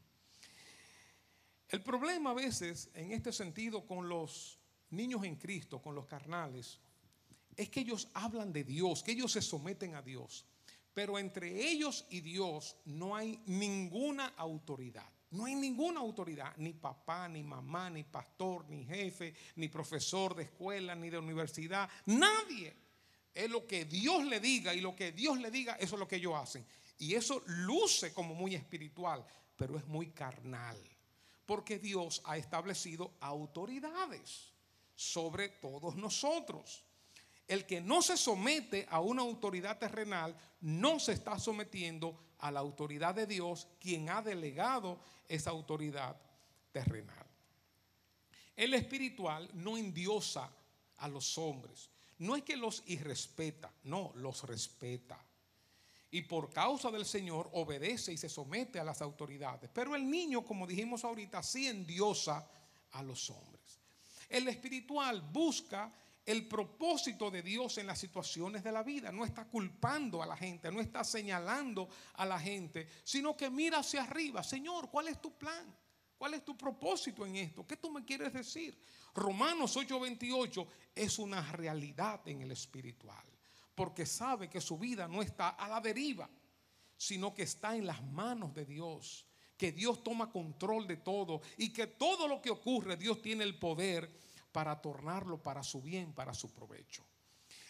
[1.70, 4.60] El problema a veces en este sentido con los
[4.92, 6.80] niños en Cristo, con los carnales,
[7.56, 10.46] es que ellos hablan de Dios, que ellos se someten a Dios,
[10.94, 15.10] pero entre ellos y Dios no hay ninguna autoridad.
[15.34, 20.44] No hay ninguna autoridad, ni papá, ni mamá, ni pastor, ni jefe, ni profesor de
[20.44, 22.76] escuela, ni de universidad, nadie
[23.34, 26.08] es lo que Dios le diga y lo que Dios le diga, eso es lo
[26.08, 26.64] que ellos hacen.
[27.00, 29.26] Y eso luce como muy espiritual,
[29.56, 30.78] pero es muy carnal.
[31.48, 34.54] Porque Dios ha establecido autoridades
[34.94, 36.86] sobre todos nosotros.
[37.48, 42.60] El que no se somete a una autoridad terrenal no se está sometiendo a la
[42.60, 46.16] autoridad de Dios, quien ha delegado esa autoridad
[46.72, 47.26] terrenal.
[48.56, 50.50] El espiritual no endiosa
[50.98, 51.89] a los hombres
[52.20, 55.20] no es que los irrespeta, no, los respeta.
[56.12, 59.70] Y por causa del Señor obedece y se somete a las autoridades.
[59.74, 62.48] Pero el niño, como dijimos ahorita, sí endiosa
[62.91, 63.80] a los hombres.
[64.30, 65.91] El espiritual busca
[66.26, 69.12] el propósito de Dios en las situaciones de la vida.
[69.12, 73.80] No está culpando a la gente, no está señalando a la gente, sino que mira
[73.80, 74.44] hacia arriba.
[74.44, 75.76] Señor, ¿cuál es tu plan?
[76.18, 77.68] ¿Cuál es tu propósito en esto?
[77.68, 78.82] ¿Qué tú me quieres decir?
[79.14, 83.26] Romanos 8:28 es una realidad en el espiritual,
[83.76, 86.30] porque sabe que su vida no está a la deriva,
[86.96, 89.26] sino que está en las manos de Dios,
[89.58, 93.60] que Dios toma control de todo y que todo lo que ocurre Dios tiene el
[93.60, 94.10] poder
[94.54, 97.04] para tornarlo para su bien, para su provecho.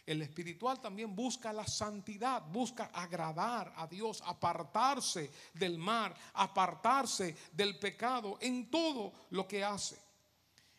[0.05, 7.79] El espiritual también busca la santidad, busca agradar a Dios, apartarse del mal, apartarse del
[7.79, 9.97] pecado en todo lo que hace.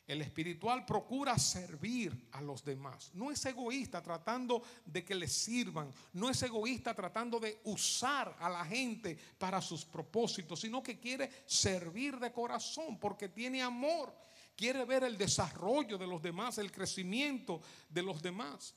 [0.06, 3.10] El espiritual procura servir a los demás.
[3.14, 5.90] No es egoísta tratando de que le sirvan.
[6.12, 11.30] No es egoísta tratando de usar a la gente para sus propósitos, sino que quiere
[11.46, 14.14] servir de corazón porque tiene amor.
[14.56, 18.74] Quiere ver el desarrollo de los demás, el crecimiento de los demás.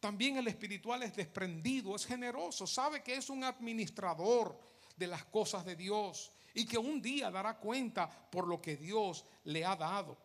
[0.00, 4.58] También el espiritual es desprendido, es generoso, sabe que es un administrador
[4.96, 9.24] de las cosas de Dios y que un día dará cuenta por lo que Dios
[9.44, 10.18] le ha dado.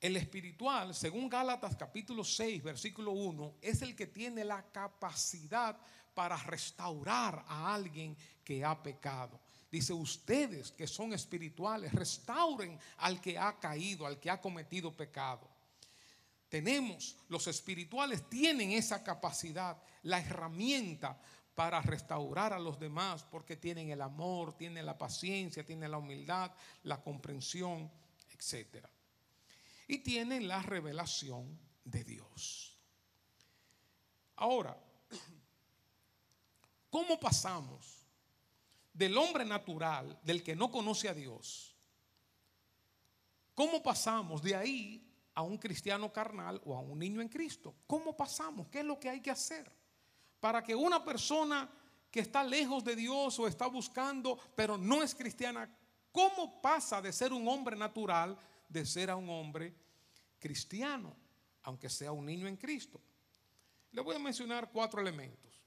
[0.00, 5.78] El espiritual, según Gálatas capítulo 6, versículo 1, es el que tiene la capacidad
[6.14, 9.38] para restaurar a alguien que ha pecado.
[9.70, 15.48] Dice, ustedes que son espirituales, restauren al que ha caído, al que ha cometido pecado.
[16.48, 21.20] Tenemos, los espirituales tienen esa capacidad, la herramienta
[21.54, 26.50] para restaurar a los demás, porque tienen el amor, tienen la paciencia, tienen la humildad,
[26.82, 27.90] la comprensión,
[28.30, 28.90] etcétera
[29.90, 32.78] y tienen la revelación de Dios.
[34.36, 34.80] Ahora,
[36.90, 37.99] ¿cómo pasamos
[38.92, 41.76] del hombre natural, del que no conoce a Dios?
[43.54, 47.74] ¿Cómo pasamos de ahí a un cristiano carnal o a un niño en Cristo?
[47.86, 48.68] ¿Cómo pasamos?
[48.68, 49.70] ¿Qué es lo que hay que hacer?
[50.40, 51.70] Para que una persona
[52.10, 55.70] que está lejos de Dios o está buscando, pero no es cristiana,
[56.10, 58.36] ¿cómo pasa de ser un hombre natural
[58.70, 59.74] de ser a un hombre
[60.38, 61.14] cristiano,
[61.62, 63.00] aunque sea un niño en Cristo.
[63.92, 65.60] Le voy a mencionar cuatro elementos.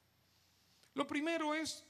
[0.93, 1.85] Lo primero es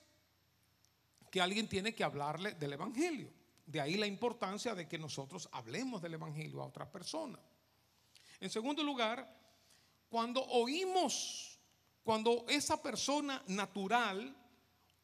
[1.34, 3.34] que alguien tiene que hablarle del Evangelio.
[3.66, 7.40] De ahí la importancia de que nosotros hablemos del Evangelio a otra persona.
[8.40, 9.36] En segundo lugar,
[10.10, 11.58] cuando oímos,
[12.04, 14.38] cuando esa persona natural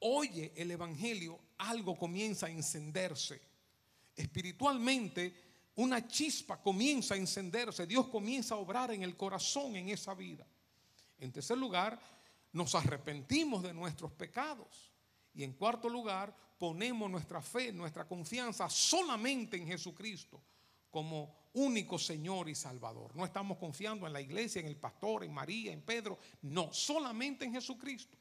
[0.02, 3.42] oye el Evangelio, algo comienza a encenderse.
[4.16, 5.34] Espiritualmente,
[5.78, 10.46] una chispa comienza a encenderse, Dios comienza a obrar en el corazón en esa vida.
[11.18, 12.00] En tercer lugar,
[12.54, 14.89] nos arrepentimos de nuestros pecados.
[15.40, 20.44] Y en cuarto lugar, ponemos nuestra fe, nuestra confianza solamente en Jesucristo
[20.92, 23.16] como único Señor y Salvador.
[23.16, 26.20] No estamos confiando en la iglesia, en el pastor, en María, en Pedro.
[26.42, 28.18] No, solamente en Jesucristo.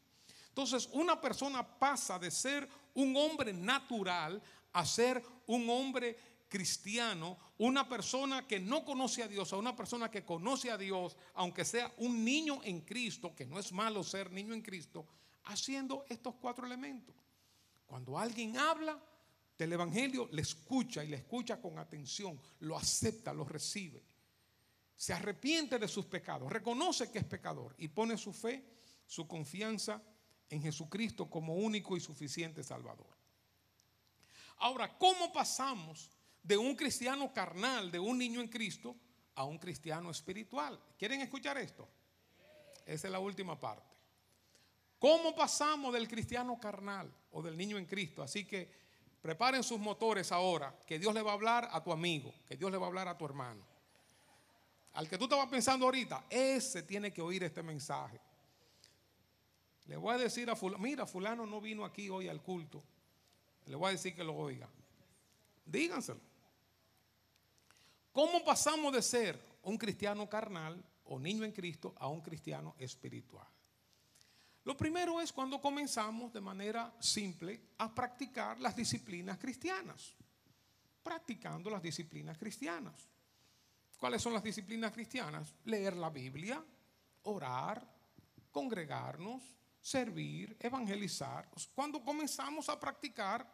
[0.51, 4.41] Entonces, una persona pasa de ser un hombre natural
[4.73, 6.17] a ser un hombre
[6.49, 11.17] cristiano, una persona que no conoce a Dios, a una persona que conoce a Dios,
[11.35, 15.05] aunque sea un niño en Cristo, que no es malo ser niño en Cristo,
[15.45, 17.15] haciendo estos cuatro elementos.
[17.87, 19.03] Cuando alguien habla
[19.57, 24.05] del Evangelio, le escucha y le escucha con atención, lo acepta, lo recibe.
[24.97, 28.65] Se arrepiente de sus pecados, reconoce que es pecador y pone su fe,
[29.07, 30.03] su confianza
[30.51, 33.17] en Jesucristo como único y suficiente Salvador.
[34.59, 36.11] Ahora, ¿cómo pasamos
[36.43, 38.97] de un cristiano carnal, de un niño en Cristo,
[39.35, 40.81] a un cristiano espiritual.
[40.99, 41.89] ¿Quieren escuchar esto?
[42.87, 43.98] Esa es la última parte.
[44.99, 48.23] ¿Cómo pasamos del cristiano carnal o del niño en Cristo?
[48.23, 48.69] Así que
[49.23, 52.71] preparen sus motores ahora, que Dios le va a hablar a tu amigo, que Dios
[52.71, 53.65] le va a hablar a tu hermano.
[54.95, 58.21] Al que tú estabas pensando ahorita, ese tiene que oír este mensaje.
[59.87, 62.83] Le voy a decir a fulano, mira, fulano no vino aquí hoy al culto.
[63.67, 64.69] Le voy a decir que lo oiga.
[65.65, 66.21] Díganselo.
[68.13, 73.47] ¿Cómo pasamos de ser un cristiano carnal o niño en Cristo a un cristiano espiritual?
[74.65, 80.15] Lo primero es cuando comenzamos de manera simple a practicar las disciplinas cristianas.
[81.03, 83.09] Practicando las disciplinas cristianas.
[83.99, 85.55] ¿Cuáles son las disciplinas cristianas?
[85.65, 86.63] Leer la Biblia,
[87.23, 87.85] orar,
[88.51, 89.43] congregarnos,
[89.81, 91.49] servir, evangelizar.
[91.75, 93.47] Cuando comenzamos a practicar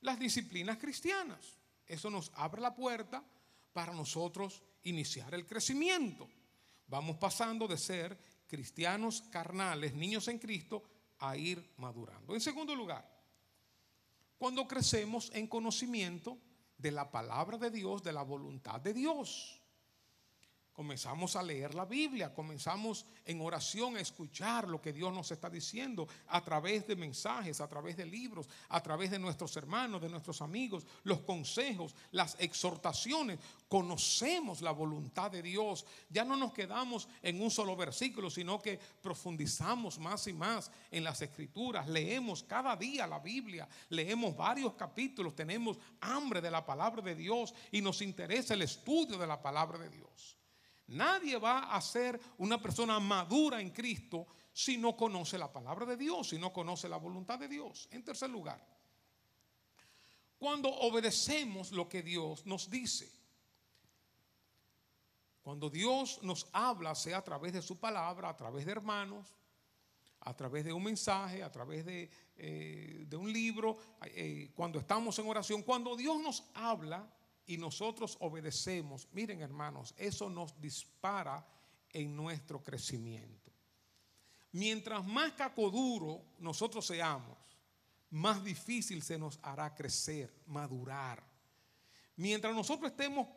[0.00, 1.56] las disciplinas cristianas,
[1.86, 3.22] eso nos abre la puerta
[3.72, 6.28] para nosotros iniciar el crecimiento.
[6.88, 10.82] Vamos pasando de ser cristianos carnales, niños en Cristo,
[11.18, 12.34] a ir madurando.
[12.34, 13.08] En segundo lugar,
[14.38, 16.38] cuando crecemos en conocimiento
[16.76, 19.62] de la palabra de Dios, de la voluntad de Dios
[20.76, 25.48] comenzamos a leer la Biblia, comenzamos en oración a escuchar lo que Dios nos está
[25.48, 30.10] diciendo a través de mensajes, a través de libros, a través de nuestros hermanos, de
[30.10, 33.38] nuestros amigos, los consejos, las exhortaciones.
[33.68, 35.86] Conocemos la voluntad de Dios.
[36.10, 41.04] Ya no nos quedamos en un solo versículo, sino que profundizamos más y más en
[41.04, 41.88] las escrituras.
[41.88, 47.54] Leemos cada día la Biblia, leemos varios capítulos, tenemos hambre de la palabra de Dios
[47.72, 50.36] y nos interesa el estudio de la palabra de Dios.
[50.88, 55.96] Nadie va a ser una persona madura en Cristo si no conoce la palabra de
[55.96, 57.88] Dios, si no conoce la voluntad de Dios.
[57.90, 58.64] En tercer lugar,
[60.38, 63.10] cuando obedecemos lo que Dios nos dice.
[65.42, 69.32] Cuando Dios nos habla, sea a través de su palabra, a través de hermanos,
[70.20, 75.28] a través de un mensaje, a través de, eh, un libro, eh, cuando estamos en
[75.28, 77.08] oración, cuando Dios nos habla,
[77.46, 81.46] y nosotros obedecemos, miren hermanos, eso nos dispara
[81.90, 83.52] en nuestro crecimiento.
[84.52, 87.36] Mientras más cacoduro nosotros seamos,
[88.10, 91.22] más difícil se nos hará crecer, madurar.
[92.16, 93.28] Mientras nosotros estemos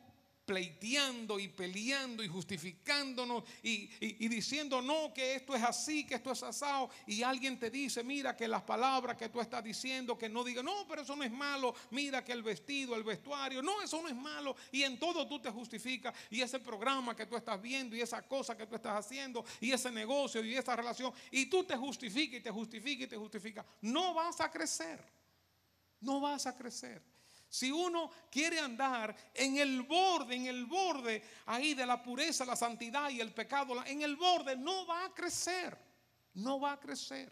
[0.50, 3.86] pleiteando y peleando y justificándonos y,
[4.28, 8.36] diciendo no, que esto es así, que esto es asado, y alguien te dice, mira
[8.36, 11.32] que las palabras que tú estás diciendo, que no diga, no, pero eso no es
[11.32, 15.28] malo, mira que el vestido, el vestuario, no, eso no es malo, y en todo
[15.28, 18.74] tú te justificas, y ese programa que tú estás viendo, y esa cosa que tú
[18.74, 23.06] estás haciendo, y ese negocio, y esa relación, y tú te justificas y te justificas
[23.06, 25.00] y te justificas, no vas a crecer,
[26.02, 27.19] no vas a crecer.
[27.50, 32.56] Si uno quiere andar en el borde, en el borde ahí de la pureza, la
[32.56, 35.76] santidad y el pecado, en el borde no va a crecer,
[36.36, 37.32] no va a crecer.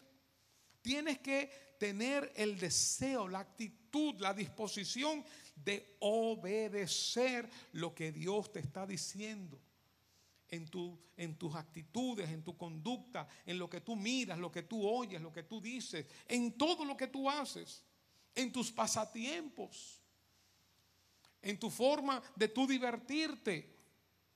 [0.82, 8.58] Tienes que tener el deseo, la actitud, la disposición de obedecer lo que Dios te
[8.58, 9.60] está diciendo.
[10.50, 10.68] En,
[11.18, 15.20] en, tus actitudes, en tu conducta, en lo que tú miras, lo que tú oyes,
[15.20, 17.84] lo que tú dices, en todo lo que tú haces,
[18.34, 19.97] en tus pasatiempos
[21.42, 23.76] en tu forma de tú divertirte.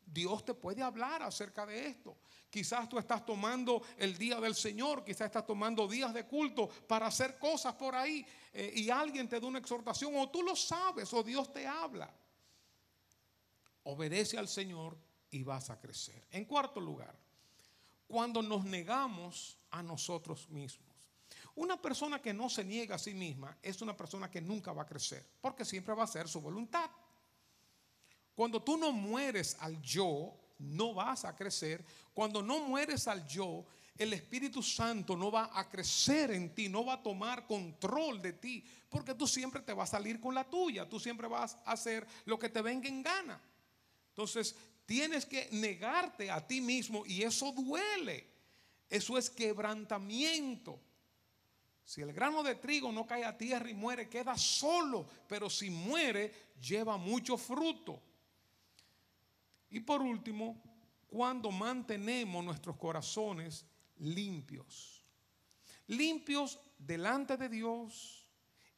[0.04, 2.16] Dios te puede hablar acerca de esto.
[2.50, 7.06] Quizás tú estás tomando el día del Señor, quizás estás tomando días de culto para
[7.06, 11.12] hacer cosas por ahí eh, y alguien te da una exhortación o tú lo sabes
[11.14, 12.12] o Dios te habla.
[13.84, 14.98] Obedece al Señor
[15.30, 16.26] y vas a crecer.
[16.30, 17.18] En cuarto lugar,
[18.06, 20.91] cuando nos negamos a nosotros mismos.
[21.54, 24.82] Una persona que no se niega a sí misma es una persona que nunca va
[24.82, 26.90] a crecer, porque siempre va a ser su voluntad.
[28.34, 31.84] Cuando tú no mueres al yo, no vas a crecer.
[32.14, 33.64] Cuando no mueres al yo,
[33.96, 38.32] el Espíritu Santo no va a crecer en ti, no va a tomar control de
[38.32, 41.72] ti, porque tú siempre te vas a salir con la tuya, tú siempre vas a
[41.72, 43.40] hacer lo que te venga en gana.
[44.08, 44.54] Entonces,
[44.86, 48.30] tienes que negarte a ti mismo y eso duele.
[48.88, 50.80] Eso es quebrantamiento.
[51.84, 55.70] Si el grano de trigo no cae a tierra y muere, queda solo, pero si
[55.70, 58.00] muere, lleva mucho fruto.
[59.70, 60.62] Y por último,
[61.08, 63.66] cuando mantenemos nuestros corazones
[63.98, 65.04] limpios.
[65.88, 68.26] Limpios delante de Dios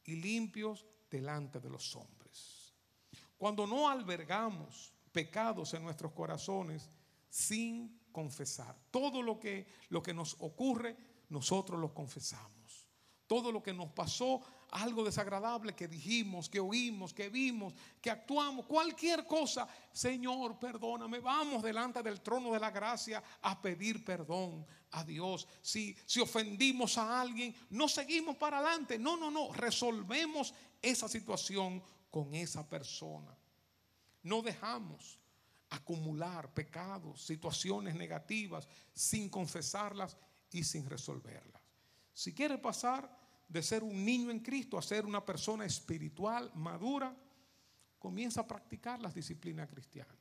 [0.03, 2.73] y limpios delante de los hombres.
[3.37, 6.89] Cuando no albergamos pecados en nuestros corazones
[7.29, 8.75] sin confesar.
[8.91, 10.97] Todo lo que, lo que nos ocurre,
[11.29, 12.54] nosotros lo confesamos
[13.27, 18.65] todo lo que nos pasó, algo desagradable que dijimos, que oímos, que vimos, que actuamos,
[18.65, 25.03] cualquier cosa, Señor, perdóname, vamos delante del trono de la gracia a pedir perdón a
[25.03, 25.47] Dios.
[25.61, 31.81] Si, si ofendimos a alguien, no seguimos para adelante, no, no, no, resolvemos esa situación
[32.11, 33.35] con esa persona.
[34.23, 35.19] No dejamos
[35.69, 40.17] acumular pecados, situaciones negativas sin confesarlas
[40.51, 41.64] y sin resolverlas.
[42.15, 43.11] Si quiere pasar
[43.45, 47.13] de ser un niño en Cristo a ser una persona espiritual, madura,
[47.99, 50.15] comienza a practicar las disciplinas cristianas.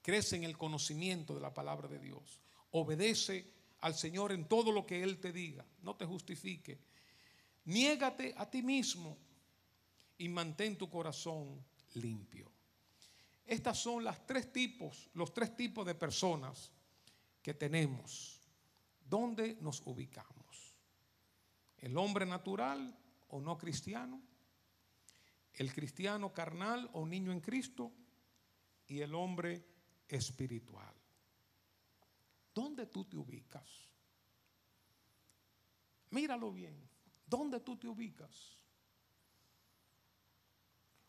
[0.00, 2.40] Crece en el conocimiento de la palabra de Dios.
[2.70, 5.62] Obedece al Señor en todo lo que Él te diga.
[5.82, 6.78] No te justifique.
[7.66, 9.18] Niégate a ti mismo
[10.16, 11.62] y mantén tu corazón
[11.94, 12.50] limpio.
[13.44, 16.72] Estas son las tres tipos, los tres tipos de personas
[17.42, 18.40] que tenemos.
[19.06, 20.35] ¿Dónde nos ubicamos?
[21.78, 22.96] El hombre natural
[23.28, 24.20] o no cristiano,
[25.52, 27.92] el cristiano carnal o niño en Cristo
[28.86, 29.64] y el hombre
[30.08, 30.94] espiritual.
[32.54, 33.68] ¿Dónde tú te ubicas?
[36.10, 36.88] Míralo bien.
[37.26, 38.56] ¿Dónde tú te ubicas?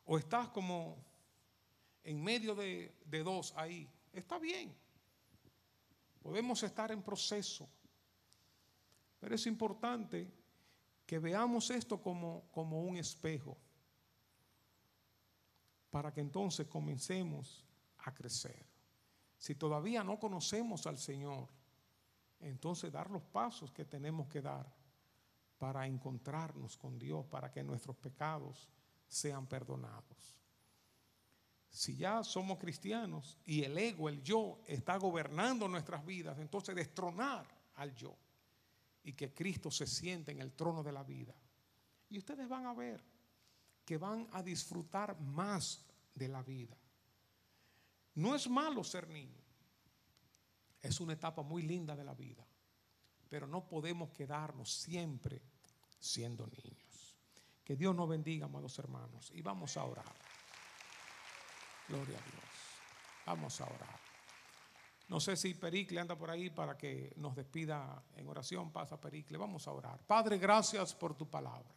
[0.05, 0.97] ¿O estás como
[2.03, 3.89] en medio de, de dos ahí?
[4.11, 4.75] Está bien.
[6.21, 7.69] Podemos estar en proceso.
[9.19, 10.31] Pero es importante
[11.07, 13.57] que veamos esto como, como un espejo,
[15.89, 17.65] para que entonces comencemos
[17.99, 18.67] a crecer.
[19.37, 21.47] Si todavía no conocemos al Señor,
[22.41, 24.69] entonces dar los pasos que tenemos que dar
[25.57, 28.67] para encontrarnos con Dios, para que nuestros pecados
[29.07, 30.35] sean perdonados.
[31.69, 37.47] Si ya somos cristianos y el ego, el yo, está gobernando nuestras vidas, entonces destronar
[37.75, 38.17] al yo
[39.07, 41.33] y que Cristo se siente en el trono de la vida.
[42.09, 43.01] Y ustedes van a ver
[43.85, 46.75] que van a disfrutar más de la vida.
[48.15, 49.41] No es malo ser niño.
[50.81, 52.45] Es una etapa muy linda de la vida.
[53.29, 55.41] Pero no podemos quedarnos siempre
[55.97, 57.15] siendo niños.
[57.63, 59.31] Que Dios nos bendiga, amados hermanos.
[59.33, 60.15] Y vamos a orar.
[61.87, 62.43] Gloria a Dios.
[63.25, 64.06] Vamos a orar.
[65.07, 68.71] No sé si Pericle anda por ahí para que nos despida en oración.
[68.71, 69.37] Pasa Pericle.
[69.37, 69.99] Vamos a orar.
[70.05, 71.73] Padre, gracias por tu palabra.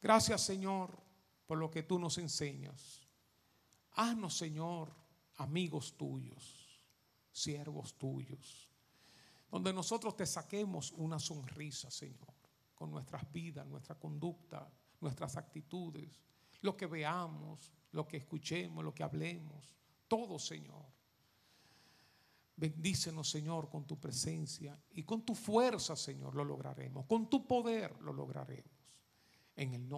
[0.00, 0.96] Gracias, Señor,
[1.46, 3.06] por lo que tú nos enseñas.
[3.92, 4.94] Haznos, Señor,
[5.36, 6.86] amigos tuyos,
[7.32, 8.70] siervos tuyos,
[9.50, 12.32] donde nosotros te saquemos una sonrisa, Señor,
[12.74, 16.20] con nuestras vidas, nuestra conducta, nuestras actitudes,
[16.60, 19.74] lo que veamos, lo que escuchemos, lo que hablemos,
[20.06, 20.97] todo, Señor.
[22.58, 27.06] Bendícenos, Señor, con tu presencia y con tu fuerza, Señor, lo lograremos.
[27.06, 28.72] Con tu poder lo lograremos.
[29.54, 29.96] En el nombre